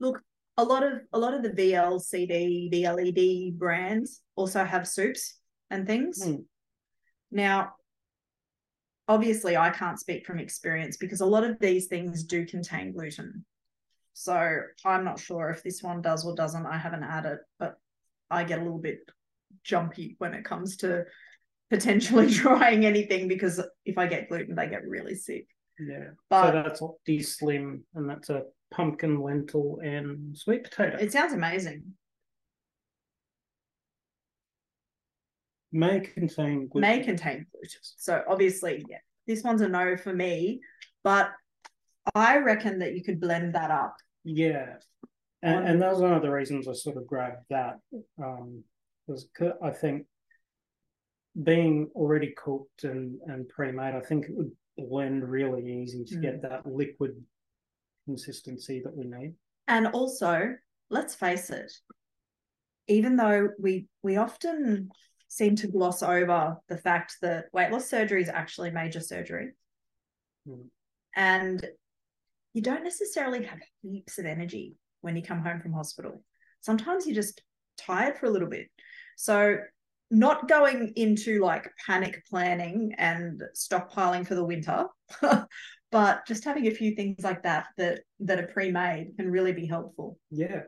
look 0.00 0.22
a 0.56 0.64
lot 0.64 0.82
of 0.82 1.00
a 1.12 1.18
lot 1.18 1.34
of 1.34 1.42
the 1.42 1.50
VLCD, 1.50 2.72
VLED 2.72 3.58
brands 3.58 4.22
also 4.36 4.64
have 4.64 4.88
soups 4.88 5.38
and 5.70 5.86
things. 5.86 6.24
Mm. 6.24 6.44
Now, 7.30 7.72
obviously 9.08 9.56
I 9.56 9.70
can't 9.70 10.00
speak 10.00 10.26
from 10.26 10.38
experience 10.38 10.96
because 10.96 11.20
a 11.20 11.26
lot 11.26 11.44
of 11.44 11.58
these 11.60 11.86
things 11.86 12.24
do 12.24 12.46
contain 12.46 12.92
gluten. 12.92 13.44
So 14.14 14.60
I'm 14.84 15.04
not 15.04 15.20
sure 15.20 15.50
if 15.50 15.62
this 15.62 15.82
one 15.82 16.00
does 16.02 16.24
or 16.24 16.34
doesn't. 16.34 16.66
I 16.66 16.78
haven't 16.78 17.02
had 17.02 17.26
it, 17.26 17.40
but 17.58 17.76
I 18.30 18.44
get 18.44 18.58
a 18.58 18.62
little 18.62 18.78
bit 18.78 19.00
jumpy 19.62 20.16
when 20.18 20.34
it 20.34 20.44
comes 20.44 20.76
to 20.78 21.04
potentially 21.70 22.30
trying 22.32 22.86
anything 22.86 23.28
because 23.28 23.60
if 23.84 23.98
I 23.98 24.06
get 24.06 24.28
gluten, 24.28 24.54
they 24.54 24.68
get 24.68 24.86
really 24.86 25.14
sick. 25.14 25.46
Yeah. 25.78 26.10
But 26.30 26.46
so 26.46 26.52
that's 26.52 26.82
the 27.04 27.22
slim, 27.22 27.84
and 27.94 28.08
that's 28.08 28.30
a 28.30 28.44
pumpkin, 28.70 29.20
lentil, 29.20 29.80
and 29.82 30.36
sweet 30.36 30.64
potato. 30.64 30.96
it 30.98 31.12
sounds 31.12 31.34
amazing. 31.34 31.82
May 35.76 36.00
contain 36.00 36.68
gluten. 36.68 36.80
May 36.80 37.02
contain 37.04 37.46
gluten. 37.52 37.80
So 37.82 38.22
obviously, 38.28 38.84
yeah, 38.88 38.98
this 39.26 39.42
one's 39.42 39.60
a 39.60 39.68
no 39.68 39.96
for 39.96 40.12
me, 40.12 40.60
but 41.04 41.30
I 42.14 42.38
reckon 42.38 42.78
that 42.78 42.94
you 42.94 43.04
could 43.04 43.20
blend 43.20 43.54
that 43.54 43.70
up. 43.70 43.96
Yeah. 44.24 44.76
And, 45.42 45.68
and 45.68 45.82
that 45.82 45.92
was 45.92 46.00
one 46.00 46.14
of 46.14 46.22
the 46.22 46.30
reasons 46.30 46.66
I 46.66 46.72
sort 46.72 46.96
of 46.96 47.06
grabbed 47.06 47.44
that. 47.50 47.76
Um, 48.22 48.64
was 49.06 49.28
I 49.62 49.70
think 49.70 50.06
being 51.40 51.90
already 51.94 52.32
cooked 52.36 52.84
and, 52.84 53.18
and 53.26 53.48
pre-made, 53.48 53.94
I 53.94 54.00
think 54.00 54.24
it 54.24 54.34
would 54.34 54.50
blend 54.78 55.28
really 55.28 55.82
easy 55.82 56.04
to 56.04 56.16
Mm. 56.16 56.22
get 56.22 56.42
that 56.42 56.66
liquid 56.66 57.12
consistency 58.06 58.80
that 58.82 58.96
we 58.96 59.04
need. 59.04 59.34
And 59.68 59.88
also, 59.88 60.56
let's 60.90 61.14
face 61.14 61.50
it, 61.50 61.70
even 62.88 63.16
though 63.16 63.50
we 63.58 63.88
we 64.02 64.16
often 64.16 64.90
seem 65.36 65.54
to 65.54 65.66
gloss 65.66 66.02
over 66.02 66.56
the 66.70 66.78
fact 66.78 67.16
that 67.20 67.44
weight 67.52 67.70
loss 67.70 67.90
surgery 67.90 68.22
is 68.22 68.30
actually 68.30 68.70
major 68.70 69.00
surgery. 69.00 69.50
Mm. 70.48 70.68
And 71.14 71.66
you 72.54 72.62
don't 72.62 72.84
necessarily 72.84 73.44
have 73.44 73.58
heaps 73.82 74.18
of 74.18 74.24
energy 74.24 74.76
when 75.02 75.14
you 75.14 75.22
come 75.22 75.40
home 75.40 75.60
from 75.60 75.74
hospital. 75.74 76.22
Sometimes 76.62 77.06
you're 77.06 77.14
just 77.14 77.42
tired 77.76 78.16
for 78.16 78.24
a 78.24 78.30
little 78.30 78.48
bit. 78.48 78.68
So 79.18 79.58
not 80.10 80.48
going 80.48 80.94
into 80.96 81.42
like 81.42 81.70
panic 81.86 82.24
planning 82.30 82.94
and 82.96 83.42
stockpiling 83.54 84.26
for 84.26 84.36
the 84.36 84.44
winter, 84.44 84.86
but 85.92 86.26
just 86.26 86.44
having 86.44 86.66
a 86.66 86.74
few 86.74 86.94
things 86.94 87.22
like 87.22 87.42
that 87.42 87.66
that 87.76 88.00
that 88.20 88.38
are 88.38 88.46
pre-made 88.46 89.12
can 89.18 89.30
really 89.30 89.52
be 89.52 89.66
helpful. 89.66 90.18
Yeah, 90.30 90.62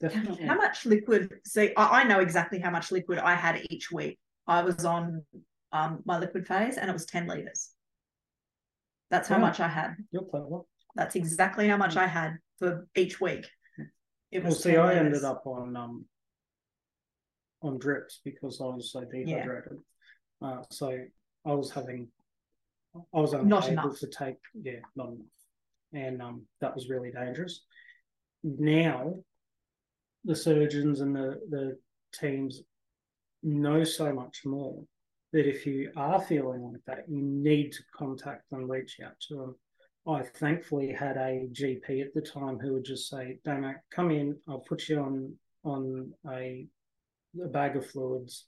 definitely. 0.00 0.46
How 0.46 0.56
much 0.56 0.86
liquid? 0.86 1.40
See, 1.44 1.72
I, 1.76 2.00
I 2.00 2.04
know 2.04 2.20
exactly 2.20 2.58
how 2.58 2.70
much 2.70 2.90
liquid 2.92 3.18
I 3.18 3.34
had 3.34 3.60
each 3.70 3.90
week. 3.92 4.18
I 4.46 4.62
was 4.62 4.84
on 4.84 5.24
um, 5.72 6.00
my 6.04 6.18
liquid 6.18 6.46
phase, 6.46 6.76
and 6.76 6.88
it 6.90 6.92
was 6.92 7.06
ten 7.06 7.26
liters. 7.26 7.70
That's 9.10 9.28
how 9.28 9.36
Yeah. 9.36 9.40
much 9.42 9.60
I 9.60 9.68
had. 9.68 9.96
You're 10.10 10.24
clever. 10.24 10.60
That's 10.96 11.16
exactly 11.16 11.68
how 11.68 11.76
much 11.76 11.96
I 11.96 12.06
had 12.06 12.38
for 12.58 12.86
each 12.96 13.20
week. 13.20 13.48
It 14.30 14.42
Well, 14.42 14.50
was. 14.50 14.62
see, 14.62 14.72
10 14.72 14.80
I 14.80 14.94
ended 14.94 15.24
up 15.24 15.42
on 15.46 15.76
um 15.76 16.04
on 17.62 17.78
drips 17.78 18.20
because 18.24 18.60
I 18.60 18.64
was 18.64 18.90
so 18.92 19.00
dehydrated. 19.04 19.78
Uh, 20.40 20.62
so 20.70 20.98
I 21.44 21.52
was 21.52 21.70
having, 21.70 22.08
I 23.14 23.20
was 23.20 23.32
Not 23.34 23.64
able 23.64 23.72
enough. 23.72 23.98
to 23.98 24.06
take, 24.06 24.36
yeah, 24.54 24.80
not 24.96 25.08
enough, 25.08 25.26
and 25.92 26.22
um, 26.22 26.46
that 26.62 26.74
was 26.74 26.88
really 26.88 27.10
dangerous. 27.10 27.62
Now, 28.42 29.16
the 30.24 30.36
surgeons 30.36 31.00
and 31.00 31.14
the 31.14 31.40
the 31.50 31.78
teams 32.12 32.62
know 33.42 33.84
so 33.84 34.12
much 34.12 34.42
more 34.44 34.82
that 35.32 35.46
if 35.48 35.64
you 35.64 35.90
are 35.96 36.20
feeling 36.20 36.62
like 36.72 36.82
that, 36.86 37.08
you 37.08 37.22
need 37.22 37.70
to 37.72 37.82
contact 37.96 38.50
them, 38.50 38.68
reach 38.68 38.98
out 39.04 39.12
to 39.28 39.34
them. 39.36 39.56
I 40.08 40.22
thankfully 40.22 40.92
had 40.92 41.16
a 41.16 41.46
GP 41.52 42.02
at 42.04 42.12
the 42.14 42.20
time 42.20 42.58
who 42.58 42.72
would 42.74 42.84
just 42.84 43.08
say, 43.08 43.38
Damo, 43.44 43.74
come 43.92 44.10
in, 44.10 44.36
I'll 44.48 44.58
put 44.68 44.88
you 44.88 44.98
on 45.00 45.34
on 45.62 46.12
a, 46.30 46.66
a 47.44 47.48
bag 47.48 47.76
of 47.76 47.86
fluids 47.86 48.46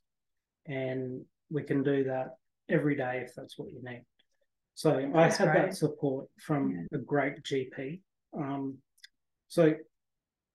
and 0.66 1.22
we 1.50 1.62
can 1.62 1.82
do 1.82 2.04
that 2.04 2.36
every 2.68 2.96
day 2.96 3.22
if 3.24 3.34
that's 3.34 3.58
what 3.58 3.70
you 3.70 3.80
need. 3.82 4.04
So 4.74 4.90
I 5.14 5.24
That's 5.24 5.36
had 5.36 5.52
great. 5.52 5.62
that 5.66 5.76
support 5.76 6.26
from 6.40 6.70
Yeah. 6.90 6.98
a 6.98 7.02
great 7.02 7.42
GP. 7.42 8.00
Um, 8.36 8.78
so 9.48 9.74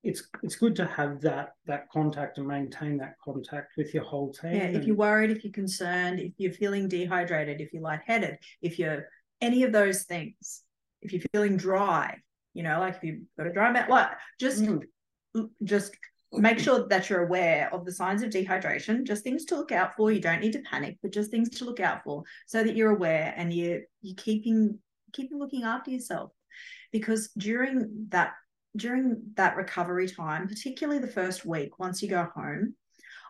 it's 0.08 0.22
it's 0.42 0.56
good 0.56 0.74
to 0.76 0.86
have 0.86 1.20
that 1.20 1.50
that 1.66 1.88
contact 1.90 2.38
and 2.38 2.46
maintain 2.46 2.96
that 2.98 3.14
contact 3.22 3.72
with 3.76 3.92
your 3.92 4.04
whole 4.04 4.32
team. 4.32 4.54
Yeah, 4.54 4.68
if 4.78 4.84
you're 4.84 4.96
worried, 4.96 5.30
if 5.30 5.44
you're 5.44 5.52
concerned, 5.52 6.18
if 6.18 6.32
you're 6.38 6.52
feeling 6.52 6.88
dehydrated, 6.88 7.60
if 7.60 7.72
you're 7.72 7.82
lightheaded, 7.82 8.38
if 8.62 8.78
you're 8.78 9.04
any 9.40 9.64
of 9.64 9.72
those 9.72 10.04
things, 10.04 10.62
if 11.02 11.12
you're 11.12 11.22
feeling 11.32 11.56
dry, 11.56 12.16
you 12.54 12.62
know, 12.62 12.80
like 12.80 12.96
if 12.96 13.04
you've 13.04 13.20
got 13.36 13.46
a 13.46 13.52
dry 13.52 13.70
mouth, 13.70 13.88
like 13.88 14.08
just 14.40 14.62
Mm. 14.62 14.82
just 15.62 15.94
make 16.32 16.58
sure 16.58 16.88
that 16.88 17.08
you're 17.08 17.24
aware 17.24 17.72
of 17.74 17.84
the 17.84 17.92
signs 17.92 18.22
of 18.22 18.30
dehydration, 18.30 19.04
just 19.04 19.22
things 19.22 19.44
to 19.44 19.56
look 19.56 19.72
out 19.72 19.94
for. 19.94 20.10
You 20.10 20.20
don't 20.20 20.40
need 20.40 20.54
to 20.54 20.60
panic, 20.60 20.96
but 21.02 21.12
just 21.12 21.30
things 21.30 21.50
to 21.50 21.64
look 21.66 21.80
out 21.80 22.02
for 22.02 22.22
so 22.46 22.64
that 22.64 22.74
you're 22.76 22.96
aware 22.96 23.34
and 23.36 23.52
you 23.52 23.82
you're 24.00 24.16
keeping 24.16 24.78
keeping 25.12 25.38
looking 25.38 25.64
after 25.64 25.90
yourself. 25.90 26.32
Because 26.92 27.28
during 27.36 28.06
that 28.08 28.32
during 28.78 29.22
that 29.34 29.56
recovery 29.56 30.08
time, 30.08 30.48
particularly 30.48 31.00
the 31.00 31.06
first 31.20 31.44
week, 31.44 31.78
once 31.78 32.02
you 32.02 32.08
go 32.08 32.28
home, 32.34 32.74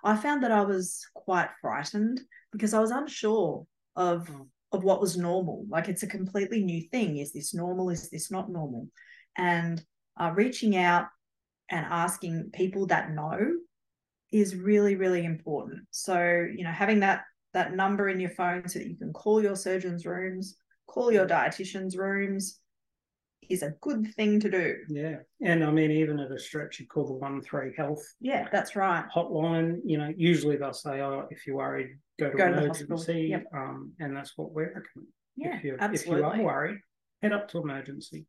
I 0.05 0.17
found 0.17 0.43
that 0.45 0.53
I 0.53 0.63
was 0.63 1.05
quite 1.15 1.51
frightened 1.61 2.21
because 2.53 2.73
I 2.75 2.81
was 2.81 2.91
unsure 2.93 3.67
of 3.97 4.29
Mm. 4.29 4.49
of 4.73 4.85
what 4.85 5.01
was 5.01 5.17
normal. 5.17 5.65
Like 5.69 5.89
it's 5.89 6.03
a 6.03 6.07
completely 6.19 6.63
new 6.63 6.83
thing. 6.93 7.17
Is 7.17 7.33
this 7.33 7.55
normal? 7.55 7.89
Is 7.91 8.11
this 8.11 8.31
not 8.31 8.51
normal? 8.51 8.89
And 9.37 9.83
uh, 10.21 10.33
reaching 10.35 10.77
out 10.77 11.07
and 11.71 11.87
asking 11.87 12.51
people 12.53 12.87
that 12.89 13.11
know 13.13 13.39
is 14.31 14.55
really 14.55 14.95
really 14.97 15.25
important. 15.25 15.81
So 15.91 16.19
you 16.57 16.65
know 16.65 16.71
having 16.71 17.01
that 17.01 17.23
that 17.55 17.75
number 17.75 18.09
in 18.11 18.21
your 18.21 18.31
phone 18.31 18.69
so 18.69 18.79
that 18.79 18.89
you 18.89 18.97
can 18.97 19.13
call 19.13 19.43
your 19.43 19.57
surgeon's 19.57 20.05
rooms, 20.05 20.57
call 20.87 21.11
your 21.11 21.27
dietitian's 21.27 21.97
rooms 21.97 22.61
is 23.49 23.63
a 23.63 23.75
good 23.81 24.15
thing 24.15 24.41
to 24.41 24.51
do. 24.51 24.77
Yeah, 24.89 25.17
and 25.43 25.65
I 25.65 25.71
mean, 25.71 25.91
even 25.91 26.21
at 26.21 26.31
a 26.31 26.39
stretch, 26.39 26.81
you 26.81 26.87
call 26.87 27.07
the 27.07 27.15
one 27.15 27.41
three 27.41 27.73
health 27.77 28.03
Yeah, 28.21 28.49
that's 28.53 28.77
right. 28.77 29.05
hotline. 29.15 29.79
You 29.85 29.99
know, 29.99 30.13
usually 30.17 30.57
they'll 30.57 30.73
say, 30.73 31.01
"Oh, 31.01 31.27
if 31.31 31.47
you're 31.47 31.57
worried, 31.57 31.99
go 32.19 32.31
to 32.31 32.37
Go 32.37 32.49
to 32.49 32.67
hospital. 32.69 32.97
emergency." 32.97 33.29
Yep. 33.31 33.45
Um, 33.55 33.93
and 34.01 34.17
that's 34.17 34.37
what 34.37 34.53
we 34.53 34.65
recommend. 34.65 35.09
Yeah, 35.37 35.57
if 35.57 35.65
you 35.65 35.75
if 35.75 35.81
absolutely. 35.81 36.21
you 36.21 36.25
are 36.27 36.53
worried, 36.55 36.79
head 37.23 37.33
up 37.33 37.49
to 37.51 37.59
emergency. 37.59 38.27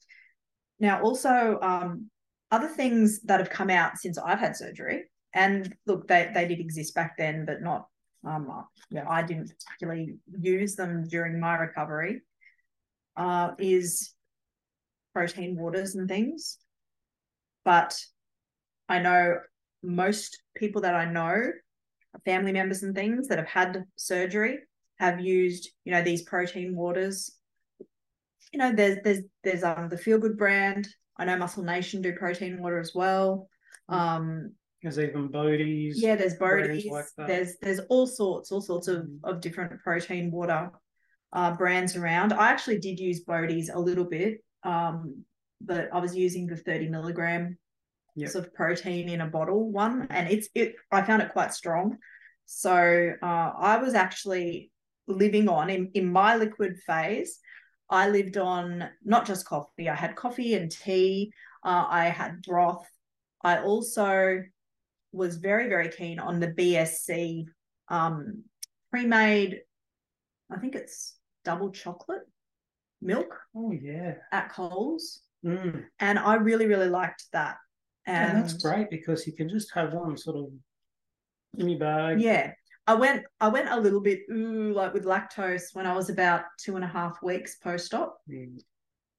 Now, 0.79 1.01
also, 1.01 1.59
um, 1.61 2.09
other 2.51 2.67
things 2.69 3.21
that 3.23 3.39
have 3.39 3.49
come 3.49 3.69
out 3.69 3.97
since 3.97 4.17
I've 4.17 4.39
had 4.39 4.55
surgery, 4.55 5.11
and 5.33 5.75
look, 5.85 6.07
they, 6.07 6.31
they 6.33 6.47
did 6.47 6.59
exist 6.59 6.95
back 6.95 7.17
then, 7.17 7.45
but 7.45 7.61
not, 7.61 7.87
um, 8.25 8.49
uh, 8.49 8.61
yeah, 8.89 9.05
I 9.09 9.21
didn't 9.23 9.51
particularly 9.51 10.15
use 10.39 10.75
them 10.75 11.07
during 11.07 11.39
my 11.39 11.55
recovery, 11.57 12.21
uh, 13.17 13.51
is 13.59 14.13
protein 15.13 15.57
waters 15.57 15.95
and 15.95 16.07
things. 16.07 16.57
But 17.65 17.99
I 18.87 18.99
know 18.99 19.37
most 19.83 20.41
people 20.55 20.81
that 20.81 20.95
I 20.95 21.05
know, 21.05 21.51
family 22.25 22.51
members 22.51 22.83
and 22.83 22.95
things 22.95 23.27
that 23.27 23.37
have 23.37 23.47
had 23.47 23.83
surgery, 23.97 24.59
have 24.99 25.19
used, 25.19 25.69
you 25.85 25.91
know, 25.91 26.01
these 26.01 26.23
protein 26.23 26.75
waters 26.75 27.35
you 28.51 28.57
know, 28.57 28.73
there's 28.73 28.97
there's 29.03 29.19
there's 29.43 29.63
um 29.63 29.89
the 29.89 29.97
Feel 29.97 30.17
Good 30.17 30.35
brand. 30.35 30.87
I 31.17 31.25
know 31.25 31.37
Muscle 31.37 31.63
Nation 31.63 32.01
do 32.01 32.13
protein 32.13 32.59
water 32.61 32.79
as 32.79 32.93
well. 32.95 33.47
Um, 33.89 34.53
There's 34.81 34.97
even 34.97 35.29
Bodie'z. 35.29 36.01
yeah, 36.01 36.15
there's 36.15 36.35
Bodie'z. 36.35 36.85
like 36.89 37.05
there's 37.27 37.57
there's 37.61 37.79
all 37.89 38.07
sorts, 38.07 38.51
all 38.51 38.61
sorts 38.61 38.87
of 38.87 39.03
Mm. 39.03 39.19
of 39.23 39.41
different 39.41 39.79
protein 39.83 40.31
water 40.31 40.71
uh, 41.31 41.55
brands 41.57 41.95
around. 41.95 42.33
I 42.33 42.49
actually 42.49 42.79
did 42.79 42.99
use 42.99 43.23
Bodie'z 43.23 43.69
a 43.71 43.77
little 43.79 44.05
bit, 44.05 44.43
um, 44.63 45.23
but 45.61 45.89
I 45.93 45.99
was 45.99 46.15
using 46.15 46.47
the 46.47 46.57
30 46.57 46.89
milligram 46.89 47.57
Yep. 48.15 48.35
of 48.35 48.53
protein 48.53 49.07
in 49.07 49.21
a 49.21 49.27
bottle 49.27 49.71
one, 49.71 50.07
and 50.09 50.29
it's 50.29 50.49
it. 50.53 50.75
I 50.91 51.03
found 51.03 51.21
it 51.21 51.31
quite 51.31 51.53
strong. 51.53 51.97
So 52.45 53.13
uh, 53.21 53.51
I 53.57 53.77
was 53.77 53.93
actually 53.93 54.71
living 55.07 55.47
on 55.47 55.69
in 55.69 55.91
in 55.93 56.11
my 56.11 56.35
liquid 56.35 56.77
phase. 56.85 57.39
I 57.89 58.09
lived 58.09 58.37
on 58.37 58.89
not 59.03 59.25
just 59.25 59.45
coffee. 59.45 59.89
I 59.89 59.95
had 59.95 60.15
coffee 60.15 60.55
and 60.55 60.69
tea. 60.69 61.31
Uh, 61.63 61.85
I 61.87 62.05
had 62.09 62.41
broth. 62.41 62.85
I 63.43 63.59
also 63.61 64.43
was 65.11 65.37
very 65.37 65.69
very 65.69 65.89
keen 65.89 66.19
on 66.19 66.39
the 66.39 66.49
BSC 66.49 67.45
um, 67.87 68.43
pre-made. 68.91 69.61
I 70.51 70.57
think 70.57 70.75
it's 70.75 71.15
double 71.45 71.71
chocolate 71.71 72.23
milk 73.01 73.33
Oh 73.55 73.71
yeah. 73.71 74.15
at 74.31 74.51
Coles, 74.51 75.21
Mm. 75.45 75.85
and 75.99 76.19
I 76.19 76.35
really 76.35 76.65
really 76.67 76.89
liked 76.89 77.23
that. 77.31 77.57
And 78.05 78.37
And, 78.37 78.43
that's 78.43 78.61
great 78.61 78.89
because 78.89 79.25
you 79.25 79.33
can 79.33 79.47
just 79.47 79.73
have 79.73 79.93
one 79.93 80.17
sort 80.17 80.35
of 80.35 80.47
in 81.57 81.69
your 81.69 81.79
bag. 81.79 82.19
Yeah, 82.19 82.51
I 82.87 82.95
went 82.95 83.23
I 83.39 83.47
went 83.47 83.69
a 83.69 83.79
little 83.79 84.01
bit 84.01 84.21
ooh 84.31 84.73
like 84.73 84.93
with 84.93 85.05
lactose 85.05 85.73
when 85.73 85.85
I 85.87 85.95
was 85.95 86.09
about 86.09 86.43
two 86.59 86.75
and 86.75 86.83
a 86.83 86.87
half 86.89 87.21
weeks 87.23 87.55
post 87.57 87.93
op. 87.93 88.17
Mm. 88.29 88.59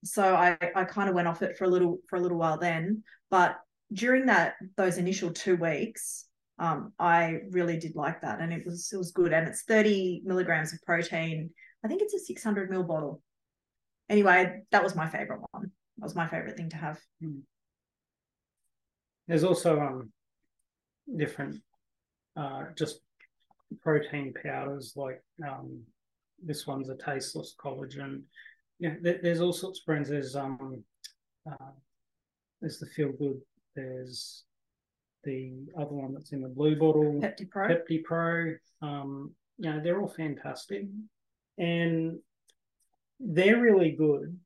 So 0.04 0.34
I 0.34 0.58
I 0.74 0.84
kind 0.84 1.08
of 1.08 1.14
went 1.14 1.28
off 1.28 1.42
it 1.42 1.56
for 1.56 1.64
a 1.64 1.68
little 1.68 1.98
for 2.08 2.16
a 2.16 2.20
little 2.20 2.38
while 2.38 2.58
then, 2.58 3.02
but 3.30 3.56
during 3.92 4.26
that 4.26 4.54
those 4.76 4.98
initial 4.98 5.32
two 5.32 5.56
weeks, 5.56 6.26
um, 6.58 6.92
I 6.98 7.40
really 7.50 7.78
did 7.78 7.96
like 7.96 8.20
that, 8.20 8.40
and 8.40 8.52
it 8.52 8.64
was 8.66 8.90
it 8.92 8.96
was 8.98 9.12
good. 9.12 9.32
And 9.32 9.48
it's 9.48 9.62
thirty 9.62 10.20
milligrams 10.24 10.72
of 10.74 10.80
protein. 10.82 11.50
I 11.84 11.88
think 11.88 12.02
it's 12.02 12.14
a 12.14 12.18
six 12.18 12.44
hundred 12.44 12.70
ml 12.70 12.86
bottle. 12.86 13.22
Anyway, 14.10 14.62
that 14.72 14.82
was 14.82 14.96
my 14.96 15.08
favorite 15.08 15.40
one. 15.52 15.70
That 15.98 16.04
was 16.04 16.16
my 16.16 16.26
favorite 16.26 16.56
thing 16.56 16.68
to 16.70 16.76
have. 16.76 16.98
There's 19.28 19.44
also 19.44 19.80
um 19.80 20.12
different 21.16 21.62
uh 22.36 22.64
just 22.76 23.00
protein 23.82 24.34
powders 24.42 24.94
like 24.96 25.22
um 25.48 25.80
this 26.42 26.66
one's 26.66 26.88
a 26.90 26.96
tasteless 26.96 27.54
collagen. 27.62 28.22
Yeah, 28.80 28.94
there, 29.00 29.20
there's 29.22 29.40
all 29.40 29.52
sorts 29.52 29.78
of 29.78 29.86
brands. 29.86 30.08
There's 30.08 30.34
um 30.34 30.82
uh, 31.50 31.70
there's 32.60 32.80
the 32.80 32.86
feel 32.86 33.12
good. 33.12 33.40
There's 33.76 34.44
the 35.22 35.52
other 35.78 35.94
one 35.94 36.14
that's 36.14 36.32
in 36.32 36.40
the 36.40 36.48
blue 36.48 36.76
bottle, 36.76 37.20
Pepti 37.22 37.48
Pro. 37.48 37.68
Pepti 37.68 38.02
Pro. 38.02 38.54
Um, 38.82 39.34
you 39.58 39.70
know, 39.70 39.80
they're 39.80 40.00
all 40.00 40.08
fantastic, 40.08 40.86
and 41.58 42.18
they're 43.20 43.60
really 43.60 43.92
good 43.92 44.36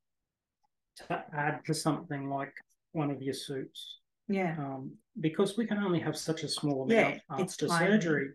to 1.08 1.24
add 1.32 1.64
to 1.66 1.74
something 1.74 2.28
like 2.28 2.52
one 2.92 3.10
of 3.10 3.22
your 3.22 3.34
soups 3.34 3.98
yeah. 4.28 4.54
um, 4.58 4.92
because 5.20 5.56
we 5.56 5.66
can 5.66 5.78
only 5.78 6.00
have 6.00 6.16
such 6.16 6.42
a 6.42 6.48
small 6.48 6.84
amount 6.84 7.20
it's 7.38 7.54
after 7.54 7.68
surgery. 7.68 8.30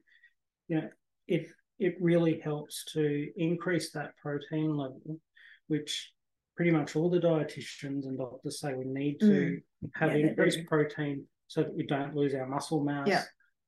You 0.67 0.81
know, 0.81 0.89
it 1.27 1.49
it 1.79 1.95
really 2.01 2.39
helps 2.39 2.83
to 2.93 3.27
increase 3.37 3.91
that 3.91 4.11
protein 4.21 4.75
level, 4.75 5.19
which 5.67 6.11
pretty 6.55 6.71
much 6.71 6.95
all 6.95 7.09
the 7.09 7.19
dietitians 7.19 8.05
and 8.05 8.17
doctors 8.17 8.59
say 8.59 8.73
we 8.73 8.85
need 8.85 9.19
to 9.21 9.59
have 9.95 10.11
Mm. 10.11 10.19
Yeah, 10.19 10.27
increased 10.27 10.65
protein 10.65 11.25
so 11.47 11.63
that 11.63 11.73
we 11.73 11.85
don't 11.87 12.15
lose 12.15 12.35
our 12.35 12.45
muscle 12.45 12.83
mass. 12.83 13.07
Yeah. 13.07 13.23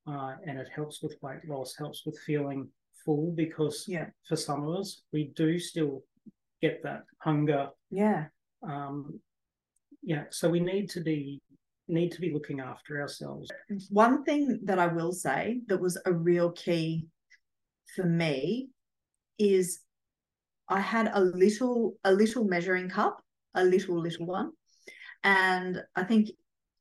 Uh, 0.05 0.35
and 0.45 0.59
it 0.59 0.67
helps 0.75 1.01
with 1.01 1.15
weight 1.21 1.47
loss, 1.47 1.75
helps 1.77 2.05
with 2.05 2.17
feeling 2.19 2.69
full 3.05 3.31
because 3.31 3.85
Yeah. 3.87 4.09
for 4.27 4.35
some 4.35 4.67
of 4.67 4.75
us, 4.75 5.03
we 5.13 5.31
do 5.35 5.57
still 5.57 6.03
get 6.61 6.81
that 6.83 7.03
hunger 7.19 7.69
Yeah. 7.89 8.25
um 8.63 9.19
yeah 10.03 10.25
so 10.29 10.49
we 10.49 10.59
need 10.59 10.89
to 10.91 11.01
be 11.01 11.41
need 11.87 12.11
to 12.13 12.21
be 12.21 12.31
looking 12.33 12.59
after 12.59 13.01
ourselves 13.01 13.49
One 13.89 14.23
thing 14.23 14.59
that 14.63 14.79
I 14.79 14.87
will 14.87 15.11
say 15.11 15.61
that 15.67 15.79
was 15.81 15.97
a 16.05 16.13
real 16.13 16.51
key 16.51 17.07
for 17.95 18.05
me 18.05 18.69
is 19.37 19.81
I 20.69 20.79
had 20.79 21.11
a 21.13 21.19
little 21.21 21.97
a 22.05 22.11
little 22.13 22.45
measuring 22.45 22.87
cup, 22.89 23.21
a 23.55 23.63
little 23.63 23.99
little 23.99 24.25
one, 24.25 24.51
and 25.23 25.81
I 25.95 26.03
think 26.03 26.29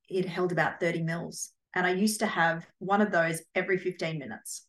it 0.09 0.27
held 0.27 0.53
about 0.53 0.79
30 0.79 1.03
mils. 1.03 1.53
And 1.75 1.85
I 1.87 1.93
used 1.93 2.21
to 2.21 2.27
have 2.27 2.66
one 2.79 3.01
of 3.01 3.11
those 3.11 3.43
every 3.55 3.79
15 3.79 4.19
minutes. 4.19 4.66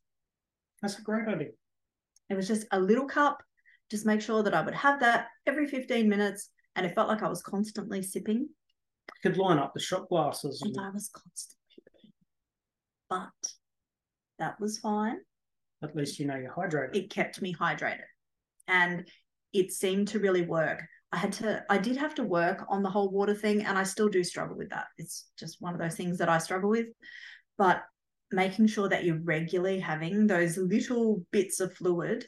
that's 0.82 0.98
a 0.98 1.04
great 1.04 1.28
idea 1.28 1.50
It 2.30 2.36
was 2.36 2.48
just 2.48 2.66
a 2.72 2.80
little 2.80 3.06
cup, 3.06 3.44
just 3.92 4.06
make 4.08 4.22
sure 4.22 4.42
that 4.42 4.56
I 4.56 4.62
would 4.64 4.74
have 4.74 5.00
that 5.02 5.28
every 5.46 5.68
15 5.68 6.10
minutes. 6.10 6.50
And 6.76 6.86
it 6.86 6.96
felt 6.96 7.10
like 7.10 7.22
I 7.22 7.30
was 7.30 7.44
constantly 7.44 8.02
sipping. 8.02 8.40
you 8.40 9.22
could 9.30 9.38
line 9.38 9.60
up 9.60 9.74
the 9.76 9.80
shot 9.82 10.10
glasses 10.10 10.62
And 10.64 10.76
and 10.76 10.86
I 10.86 10.90
was 10.90 11.10
constantly. 11.14 12.14
But 13.10 13.54
that 14.40 14.60
was 14.60 14.80
fine. 14.80 15.18
at 15.84 15.96
least 15.96 16.18
you 16.20 16.26
know 16.26 16.36
you're 16.38 16.54
hydrated 16.54 16.96
it 16.96 17.10
kept 17.12 17.42
me 17.42 17.54
hydrated 17.54 18.08
and 18.68 19.08
it 19.54 19.72
seemed 19.72 20.08
to 20.08 20.20
really 20.20 20.44
work 20.44 20.82
i 21.12 21.18
had 21.18 21.32
to 21.34 21.64
i 21.70 21.78
did 21.78 21.98
have 21.98 22.16
to 22.16 22.24
work 22.24 22.64
on 22.70 22.82
the 22.84 22.90
whole 22.90 23.10
water 23.12 23.34
thing 23.36 23.64
and 23.66 23.78
i 23.78 23.84
still 23.84 24.08
do 24.10 24.24
struggle 24.24 24.56
with 24.58 24.70
that 24.70 24.86
it's 24.98 25.28
just 25.38 25.58
one 25.62 25.74
of 25.76 25.80
those 25.80 25.96
things 25.96 26.18
that 26.20 26.30
i 26.30 26.38
struggle 26.38 26.70
with 26.70 26.88
but 27.58 27.84
making 28.32 28.66
sure 28.68 28.88
that 28.90 29.04
you're 29.04 29.22
regularly 29.24 29.80
having 29.80 30.26
those 30.28 30.58
little 30.58 31.24
bits 31.32 31.60
of 31.60 31.74
fluid 31.74 32.26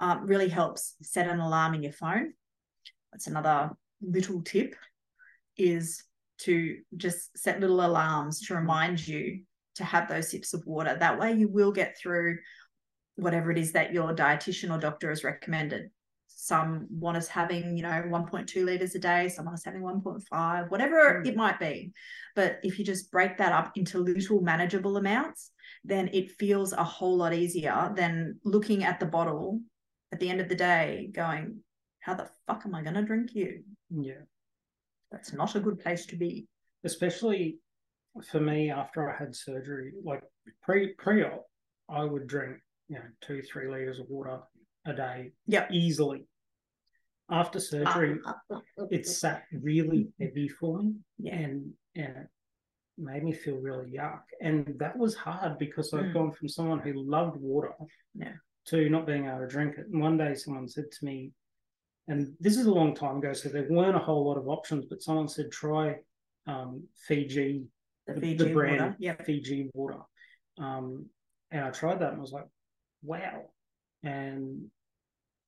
um, 0.00 0.26
really 0.26 0.48
helps 0.48 0.94
set 1.02 1.28
an 1.28 1.40
alarm 1.40 1.74
in 1.74 1.82
your 1.82 1.92
phone 1.92 2.32
that's 3.12 3.26
another 3.26 3.70
little 4.02 4.42
tip 4.42 4.74
is 5.56 6.04
to 6.38 6.76
just 6.96 7.36
set 7.38 7.60
little 7.60 7.84
alarms 7.84 8.46
to 8.46 8.54
remind 8.54 9.06
you 9.06 9.40
to 9.74 9.84
have 9.84 10.08
those 10.08 10.30
sips 10.30 10.52
of 10.54 10.66
water 10.66 10.96
that 10.98 11.18
way 11.18 11.32
you 11.32 11.48
will 11.48 11.72
get 11.72 11.96
through 11.98 12.36
whatever 13.16 13.50
it 13.50 13.58
is 13.58 13.72
that 13.72 13.92
your 13.92 14.14
dietitian 14.14 14.70
or 14.70 14.78
doctor 14.78 15.08
has 15.08 15.24
recommended. 15.24 15.90
Some 16.28 16.86
want 16.90 17.16
us 17.16 17.28
having, 17.28 17.76
you 17.76 17.82
know, 17.82 18.02
1.2 18.06 18.62
liters 18.64 18.94
a 18.94 18.98
day, 18.98 19.28
some 19.30 19.46
want 19.46 19.54
us 19.54 19.64
having 19.64 19.80
1.5, 19.80 20.70
whatever 20.70 21.22
Mm. 21.22 21.26
it 21.26 21.36
might 21.36 21.58
be. 21.58 21.92
But 22.34 22.60
if 22.62 22.78
you 22.78 22.84
just 22.84 23.10
break 23.10 23.38
that 23.38 23.52
up 23.52 23.72
into 23.74 23.98
little 23.98 24.42
manageable 24.42 24.98
amounts, 24.98 25.50
then 25.82 26.10
it 26.12 26.32
feels 26.32 26.74
a 26.74 26.84
whole 26.84 27.16
lot 27.16 27.32
easier 27.32 27.90
than 27.96 28.38
looking 28.44 28.84
at 28.84 29.00
the 29.00 29.06
bottle 29.06 29.60
at 30.12 30.20
the 30.20 30.28
end 30.28 30.40
of 30.40 30.48
the 30.48 30.54
day 30.54 31.10
going, 31.12 31.58
how 32.00 32.14
the 32.14 32.28
fuck 32.46 32.62
am 32.64 32.74
I 32.74 32.82
going 32.82 32.94
to 32.94 33.02
drink 33.02 33.34
you? 33.34 33.62
yeah 33.90 34.22
That's 35.12 35.32
not 35.32 35.54
a 35.54 35.60
good 35.60 35.78
place 35.80 36.06
to 36.06 36.16
be. 36.16 36.46
especially 36.84 37.58
for 38.30 38.40
me 38.40 38.70
after 38.70 39.10
i 39.10 39.16
had 39.16 39.34
surgery 39.36 39.92
like 40.02 40.22
pre 40.62 40.94
pre-op 40.94 41.44
i 41.90 42.02
would 42.02 42.26
drink 42.26 42.56
you 42.88 42.96
know 42.96 43.04
two 43.20 43.42
three 43.42 43.68
liters 43.68 43.98
of 43.98 44.06
water 44.08 44.38
a 44.86 44.94
day 44.94 45.32
Yep. 45.48 45.70
easily 45.70 46.26
after 47.30 47.60
surgery 47.60 48.18
it 48.90 49.06
sat 49.06 49.44
really 49.52 50.08
heavy 50.20 50.48
for 50.48 50.82
me 50.82 50.94
Yeah. 51.18 51.34
and 51.34 51.72
and 51.94 52.16
it 52.16 52.28
made 52.98 53.22
me 53.22 53.32
feel 53.34 53.56
really 53.58 53.90
yuck. 53.98 54.22
And 54.40 54.74
that 54.78 54.96
was 54.96 55.14
hard 55.14 55.58
because 55.58 55.92
I've 55.92 56.06
Mm. 56.06 56.14
gone 56.14 56.32
from 56.32 56.48
someone 56.48 56.78
who 56.80 56.94
loved 56.94 57.36
water 57.38 57.72
Yeah. 58.14 58.36
To 58.68 58.88
not 58.88 59.06
being 59.06 59.26
able 59.26 59.40
to 59.40 59.46
drink 59.46 59.76
it. 59.78 59.86
And 59.92 60.00
one 60.00 60.16
day 60.16 60.34
someone 60.34 60.68
said 60.68 60.90
to 60.90 61.04
me, 61.04 61.32
and 62.08 62.34
this 62.40 62.56
is 62.56 62.66
a 62.66 62.72
long 62.72 62.94
time 62.94 63.18
ago, 63.18 63.32
so 63.32 63.48
there 63.48 63.66
weren't 63.68 63.96
a 63.96 64.00
whole 64.00 64.26
lot 64.26 64.38
of 64.38 64.48
options, 64.48 64.84
but 64.88 65.02
someone 65.02 65.28
said 65.28 65.50
try 65.50 65.96
um, 66.46 66.84
Fiji, 67.08 67.64
The 68.06 68.14
Fiji 68.14 68.36
the 68.36 68.52
brand 68.52 68.80
water. 68.80 68.96
Yeah. 68.98 69.16
Fiji 69.24 69.70
water. 69.74 70.00
Um, 70.58 71.06
and 71.50 71.64
I 71.64 71.70
tried 71.70 72.00
that 72.00 72.10
and 72.10 72.18
I 72.18 72.20
was 72.20 72.32
like, 72.32 72.46
wow. 73.02 73.50
And 74.02 74.66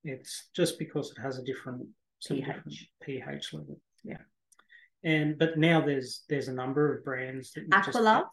it's 0.05 0.49
just 0.55 0.79
because 0.79 1.13
it 1.17 1.21
has 1.21 1.39
a 1.39 1.45
different 1.45 1.87
pH. 2.27 2.45
different 2.45 2.75
pH 3.03 3.55
level. 3.55 3.81
Yeah. 4.05 4.19
And 5.05 5.39
but 5.39 5.59
now 5.59 5.81
there's 5.81 6.25
there's 6.29 6.49
a 6.49 6.53
number 6.53 6.97
of 6.97 7.05
brands 7.05 7.53
that 7.53 7.63
you 7.63 7.69
just- 7.71 7.91
Aqualove. 7.91 8.25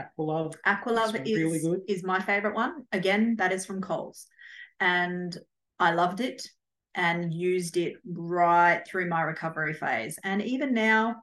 Aqualove. 0.00 0.54
Aqualove 0.66 1.26
is 1.26 1.36
really 1.36 1.60
good. 1.60 1.80
is 1.86 2.02
my 2.02 2.20
favorite 2.20 2.54
one. 2.54 2.84
Again, 2.92 3.36
that 3.36 3.52
is 3.52 3.64
from 3.64 3.80
Coles, 3.80 4.26
and 4.80 5.36
I 5.78 5.92
loved 5.92 6.20
it 6.20 6.46
and 6.94 7.34
used 7.34 7.76
it 7.76 7.94
right 8.06 8.82
through 8.86 9.08
my 9.08 9.22
recovery 9.22 9.74
phase. 9.74 10.18
And 10.22 10.42
even 10.42 10.72
now, 10.72 11.16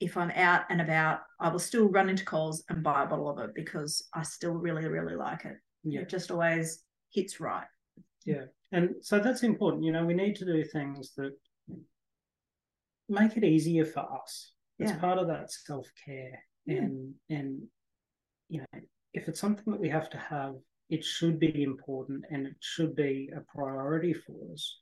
if 0.00 0.16
I'm 0.16 0.30
out 0.32 0.62
and 0.70 0.80
about, 0.80 1.20
I 1.38 1.48
will 1.48 1.58
still 1.58 1.88
run 1.88 2.08
into 2.08 2.24
Coles 2.24 2.64
and 2.68 2.82
buy 2.82 3.04
a 3.04 3.06
bottle 3.06 3.28
of 3.28 3.38
it 3.38 3.54
because 3.54 4.06
I 4.14 4.22
still 4.22 4.52
really 4.52 4.86
really 4.86 5.14
like 5.14 5.44
it. 5.44 5.56
Yeah. 5.84 6.00
It 6.00 6.08
just 6.08 6.30
always 6.30 6.82
hits 7.12 7.40
right. 7.40 7.66
Yeah. 8.24 8.44
And 8.72 8.90
so 9.02 9.18
that's 9.18 9.42
important. 9.42 9.84
You 9.84 9.92
know, 9.92 10.04
we 10.04 10.14
need 10.14 10.36
to 10.36 10.44
do 10.44 10.62
things 10.64 11.12
that 11.16 11.32
make 13.08 13.36
it 13.36 13.44
easier 13.44 13.84
for 13.84 14.00
us. 14.00 14.52
It's 14.78 14.92
Yeah. 14.92 14.98
part 14.98 15.18
of 15.18 15.26
that 15.28 15.50
self 15.50 15.88
care. 16.04 16.38
Yeah. 16.66 16.78
And 16.78 17.14
and 17.28 17.68
you 18.48 18.60
know, 18.60 18.80
if 19.12 19.28
it's 19.28 19.40
something 19.40 19.70
that 19.72 19.80
we 19.80 19.88
have 19.88 20.10
to 20.10 20.18
have, 20.18 20.54
it 20.90 21.04
should 21.04 21.38
be 21.38 21.62
important 21.62 22.24
and 22.30 22.46
it 22.46 22.56
should 22.60 22.94
be 22.96 23.30
a 23.36 23.40
priority 23.56 24.12
for 24.12 24.34
us. 24.52 24.80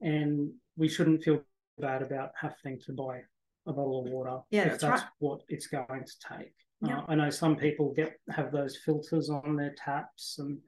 And 0.00 0.52
we 0.76 0.88
shouldn't 0.88 1.22
feel 1.22 1.42
bad 1.78 2.02
about 2.02 2.30
having 2.38 2.80
to 2.86 2.92
buy 2.92 3.20
a 3.66 3.72
bottle 3.72 4.04
of 4.04 4.12
water 4.12 4.38
Yeah, 4.50 4.62
if 4.64 4.70
that's 4.72 4.82
that's 4.82 5.02
right. 5.02 5.10
what 5.20 5.40
it's 5.48 5.68
going 5.68 6.04
to 6.04 6.36
take. 6.38 6.52
Yeah. 6.82 6.98
Uh, 6.98 7.04
I 7.08 7.14
know 7.14 7.30
some 7.30 7.56
people 7.56 7.94
get 7.94 8.14
have 8.30 8.52
those 8.52 8.76
filters 8.84 9.30
on 9.30 9.56
their 9.56 9.74
taps 9.82 10.36
and 10.38 10.58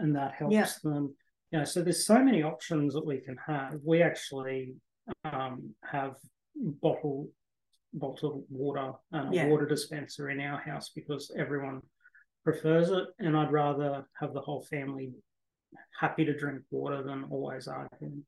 and 0.00 0.14
that 0.16 0.34
helps 0.34 0.52
Yeah. 0.54 0.68
them. 0.82 1.14
You 1.52 1.60
know, 1.60 1.64
so 1.64 1.80
there's 1.82 2.04
so 2.04 2.22
many 2.22 2.42
options 2.42 2.92
that 2.94 3.06
we 3.06 3.18
can 3.20 3.36
have. 3.46 3.78
We 3.84 4.02
actually 4.02 4.74
um, 5.24 5.72
have 5.84 6.16
bottle 6.82 7.30
bottled 7.94 8.44
water 8.50 8.92
and 9.12 9.32
a 9.32 9.34
Yeah. 9.36 9.46
water 9.48 9.66
dispenser 9.66 10.28
in 10.30 10.40
our 10.40 10.58
house 10.58 10.90
because 10.90 11.30
everyone 11.38 11.80
prefers 12.46 12.90
it, 12.90 13.08
and 13.18 13.36
I'd 13.36 13.50
rather 13.50 14.06
have 14.20 14.32
the 14.32 14.40
whole 14.40 14.62
family 14.62 15.10
happy 16.00 16.24
to 16.24 16.32
drink 16.32 16.62
water 16.70 17.02
than 17.02 17.24
always 17.28 17.66
arguing. 17.66 18.24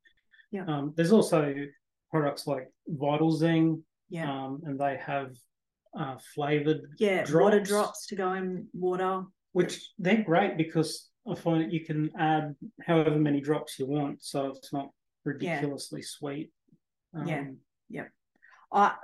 Yeah. 0.51 0.65
Um, 0.67 0.93
there's 0.97 1.13
also 1.13 1.55
products 2.11 2.45
like 2.45 2.67
Vital 2.89 3.31
Zing, 3.31 3.85
Yeah. 4.11 4.29
um, 4.29 4.63
and 4.65 4.77
they 4.77 4.97
have 4.97 5.37
uh, 5.97 6.17
flavored 6.35 6.81
yeah. 6.99 7.21
Water 7.33 7.61
drops. 7.61 7.69
drops 7.69 8.07
to 8.09 8.17
go 8.17 8.33
in 8.33 8.67
water. 8.73 9.23
which 9.53 9.89
they're 10.01 10.25
great 10.25 10.57
because 10.57 11.09
I 11.31 11.37
find 11.37 11.63
that 11.63 11.73
you 11.73 11.85
can 11.85 12.11
add 12.19 12.57
however 12.85 13.21
many 13.21 13.41
drops 13.41 13.79
you 13.79 13.87
want, 13.87 14.25
so 14.25 14.47
it's 14.49 14.73
not 14.73 14.89
ridiculously 15.25 16.01
yeah. 16.01 16.07
sweet. 16.19 16.51
Um, 17.15 17.29
yeah, 17.29 17.45
yeah. 17.89 18.05
I 18.73 18.95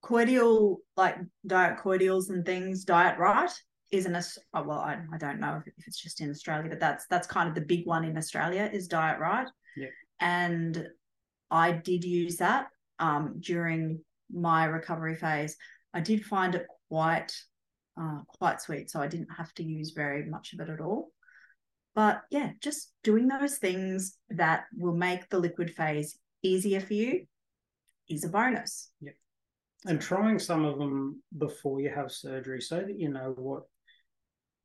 cordial 0.00 0.80
like 0.96 1.16
diet 1.46 1.76
cordials 1.78 2.30
and 2.30 2.46
things, 2.46 2.84
Diet 2.84 3.18
Rite 3.18 3.52
isn't 3.90 4.14
a 4.14 4.22
oh, 4.54 4.62
well, 4.62 4.78
I, 4.78 4.98
I 5.12 5.18
don't 5.18 5.40
know 5.40 5.60
if, 5.64 5.72
if 5.78 5.86
it's 5.86 6.00
just 6.00 6.20
in 6.20 6.30
Australia, 6.30 6.68
but 6.68 6.80
that's 6.80 7.06
that's 7.08 7.26
kind 7.26 7.48
of 7.48 7.54
the 7.54 7.60
big 7.60 7.86
one 7.86 8.04
in 8.04 8.16
Australia 8.16 8.68
is 8.72 8.88
Diet 8.88 9.20
Rite. 9.20 9.48
Yeah. 9.76 9.88
And 10.20 10.88
I 11.50 11.72
did 11.72 12.04
use 12.04 12.36
that 12.36 12.68
um, 12.98 13.36
during 13.40 14.00
my 14.32 14.64
recovery 14.64 15.14
phase. 15.14 15.56
I 15.94 16.00
did 16.00 16.24
find 16.24 16.54
it 16.54 16.66
quite 16.88 17.32
uh, 18.00 18.20
quite 18.26 18.60
sweet, 18.60 18.90
so 18.90 19.00
I 19.00 19.06
didn't 19.06 19.30
have 19.36 19.52
to 19.54 19.62
use 19.62 19.92
very 19.92 20.24
much 20.24 20.52
of 20.52 20.60
it 20.60 20.68
at 20.68 20.80
all. 20.80 21.10
But 21.94 22.22
yeah, 22.30 22.50
just 22.60 22.92
doing 23.02 23.26
those 23.28 23.56
things 23.56 24.18
that 24.28 24.64
will 24.76 24.94
make 24.94 25.30
the 25.30 25.38
liquid 25.38 25.70
phase 25.70 26.18
easier 26.42 26.80
for 26.80 26.92
you 26.92 27.26
is 28.08 28.24
a 28.24 28.28
bonus. 28.28 28.90
Yeah. 29.00 29.12
And 29.86 30.00
trying 30.00 30.38
some 30.38 30.64
of 30.64 30.78
them 30.78 31.22
before 31.38 31.80
you 31.80 31.90
have 31.90 32.10
surgery 32.10 32.60
so 32.60 32.80
that 32.80 32.98
you 32.98 33.08
know 33.08 33.34
what 33.36 33.62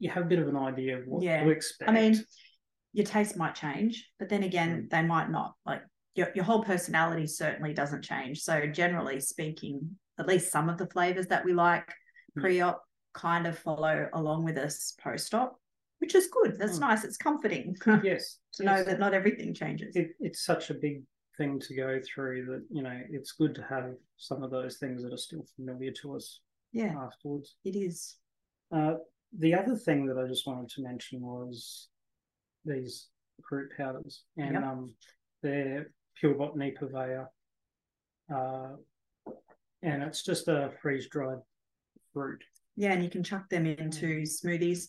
you 0.02 0.10
have 0.10 0.24
a 0.24 0.28
bit 0.28 0.40
of 0.40 0.48
an 0.48 0.58
idea 0.58 0.98
of 0.98 1.06
what 1.06 1.24
yeah. 1.24 1.44
to 1.44 1.50
expect. 1.50 1.90
I 1.90 1.94
mean, 1.94 2.26
your 2.92 3.06
taste 3.06 3.38
might 3.38 3.54
change, 3.54 4.10
but 4.18 4.30
then 4.30 4.44
again, 4.44 4.84
mm. 4.84 4.90
they 4.90 5.04
might 5.04 5.30
not. 5.30 5.54
Like 5.64 5.84
your, 6.16 6.30
your 6.34 6.44
whole 6.44 6.64
personality 6.64 7.28
certainly 7.28 7.74
doesn't 7.74 8.02
change. 8.02 8.42
So 8.42 8.66
generally 8.66 9.20
speaking, 9.20 9.98
at 10.20 10.28
least 10.28 10.52
some 10.52 10.70
of 10.70 10.80
the 10.80 10.88
flavors 10.88 11.28
that 11.28 11.46
we 11.46 11.54
like 11.54 11.88
mm. 12.38 12.42
pre-op 12.42 12.82
kind 13.14 13.46
of 13.46 13.58
follow 13.60 14.10
along 14.14 14.44
with 14.44 14.58
us 14.58 14.96
post-op, 15.02 15.56
which 16.00 16.16
is 16.16 16.28
good. 16.28 16.58
That's 16.58 16.78
mm. 16.78 16.82
nice. 16.82 17.04
It's 17.04 17.18
comforting. 17.18 17.76
Yes. 18.04 18.40
to 18.56 18.64
yes. 18.64 18.66
know 18.66 18.84
that 18.84 19.00
not 19.00 19.14
everything 19.14 19.54
changes. 19.54 19.96
It, 19.96 20.10
it's 20.20 20.44
such 20.44 20.72
a 20.72 20.74
big 20.74 21.04
thing 21.38 21.60
to 21.60 21.76
go 21.76 22.00
through 22.04 22.46
that, 22.46 22.66
you 22.72 22.82
know, 22.82 23.00
it's 23.12 23.34
good 23.34 23.54
to 23.54 23.66
have 23.70 23.92
some 24.18 24.42
of 24.42 24.50
those 24.50 24.78
things 24.78 25.04
that 25.04 25.14
are 25.14 25.18
still 25.18 25.46
familiar 25.56 25.92
to 26.02 26.16
us 26.16 26.40
yeah 26.72 26.94
afterwards. 27.00 27.56
It 27.64 27.76
is. 27.76 28.16
Uh, 28.72 28.96
the 29.38 29.54
other 29.54 29.76
thing 29.76 30.06
that 30.08 30.17
I 30.17 30.28
just 30.28 30.46
wanted 30.46 30.70
to 30.72 30.82
mention 30.82 31.22
was 31.22 31.88
these 32.65 33.08
fruit 33.48 33.72
powders, 33.76 34.24
and 34.38 34.54
yep. 34.54 34.63
um, 34.63 34.94
they're 35.41 35.91
Pure 36.20 36.36
Botany 36.36 36.72
Purveyor, 36.72 37.30
uh, 38.34 38.70
and 39.82 40.04
it's 40.04 40.24
just 40.24 40.48
a 40.48 40.72
freeze 40.82 41.08
dried 41.10 41.39
fruit. 42.13 42.44
Yeah, 42.76 42.94
and 42.94 43.04
you 43.04 43.10
can 43.10 43.24
chuck 43.24 43.50
them 43.50 43.65
into 43.65 44.22
smoothies. 44.22 44.86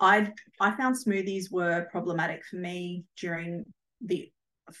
I 0.00 0.32
I 0.60 0.76
found 0.76 0.96
smoothies 0.96 1.50
were 1.50 1.88
problematic 1.90 2.44
for 2.44 2.56
me 2.56 3.04
during 3.18 3.64
the 4.00 4.30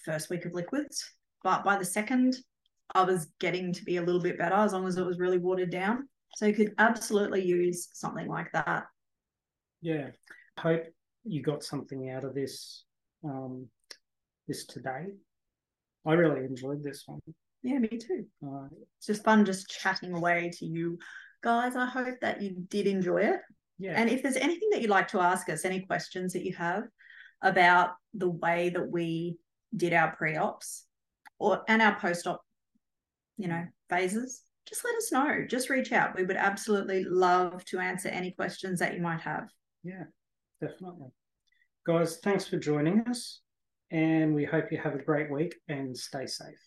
first 0.04 0.28
week 0.28 0.44
of 0.44 0.54
liquids, 0.54 1.04
but 1.42 1.64
by 1.64 1.78
the 1.78 1.84
second, 1.84 2.36
I 2.94 3.04
was 3.04 3.28
getting 3.38 3.72
to 3.72 3.84
be 3.84 3.96
a 3.98 4.02
little 4.02 4.20
bit 4.20 4.38
better 4.38 4.56
as 4.56 4.72
long 4.72 4.86
as 4.86 4.98
it 4.98 5.06
was 5.06 5.18
really 5.18 5.38
watered 5.38 5.70
down. 5.70 6.08
So 6.36 6.46
you 6.46 6.52
could 6.52 6.74
absolutely 6.78 7.44
use 7.44 7.88
something 7.92 8.26
like 8.28 8.50
that 8.52 8.86
yeah. 9.84 10.08
Hope 10.58 10.84
you 11.24 11.42
got 11.42 11.62
something 11.62 12.10
out 12.10 12.24
of 12.24 12.34
this 12.34 12.84
um, 13.22 13.68
this 14.48 14.64
today. 14.64 15.06
I 16.06 16.12
really 16.14 16.44
enjoyed 16.44 16.82
this 16.82 17.04
one. 17.06 17.20
Yeah, 17.62 17.78
me 17.78 17.88
too. 17.88 18.26
Uh, 18.44 18.68
it's 18.96 19.06
just 19.06 19.24
fun 19.24 19.44
just 19.44 19.68
chatting 19.68 20.14
away 20.14 20.50
to 20.58 20.66
you 20.66 20.98
guys. 21.42 21.76
I 21.76 21.86
hope 21.86 22.16
that 22.22 22.42
you 22.42 22.56
did 22.68 22.86
enjoy 22.86 23.22
it. 23.22 23.40
Yeah. 23.78 23.94
And 23.96 24.08
if 24.08 24.22
there's 24.22 24.36
anything 24.36 24.70
that 24.70 24.80
you'd 24.80 24.90
like 24.90 25.08
to 25.08 25.20
ask 25.20 25.48
us, 25.48 25.64
any 25.64 25.80
questions 25.80 26.32
that 26.32 26.44
you 26.44 26.54
have 26.54 26.84
about 27.42 27.90
the 28.14 28.30
way 28.30 28.70
that 28.70 28.90
we 28.90 29.36
did 29.76 29.92
our 29.92 30.14
pre-ops 30.16 30.86
or 31.38 31.62
and 31.68 31.82
our 31.82 31.98
post-op, 31.98 32.40
you 33.36 33.48
know, 33.48 33.64
phases, 33.90 34.42
just 34.66 34.84
let 34.84 34.94
us 34.94 35.12
know. 35.12 35.44
Just 35.48 35.68
reach 35.68 35.92
out. 35.92 36.16
We 36.16 36.24
would 36.24 36.36
absolutely 36.36 37.04
love 37.04 37.64
to 37.66 37.78
answer 37.78 38.08
any 38.08 38.30
questions 38.30 38.78
that 38.78 38.94
you 38.94 39.02
might 39.02 39.20
have. 39.20 39.48
Yeah, 39.84 40.04
definitely. 40.60 41.10
Guys, 41.86 42.16
thanks 42.16 42.46
for 42.46 42.58
joining 42.58 43.00
us. 43.02 43.40
And 43.90 44.34
we 44.34 44.44
hope 44.44 44.72
you 44.72 44.78
have 44.78 44.94
a 44.94 45.02
great 45.02 45.30
week 45.30 45.54
and 45.68 45.96
stay 45.96 46.26
safe. 46.26 46.58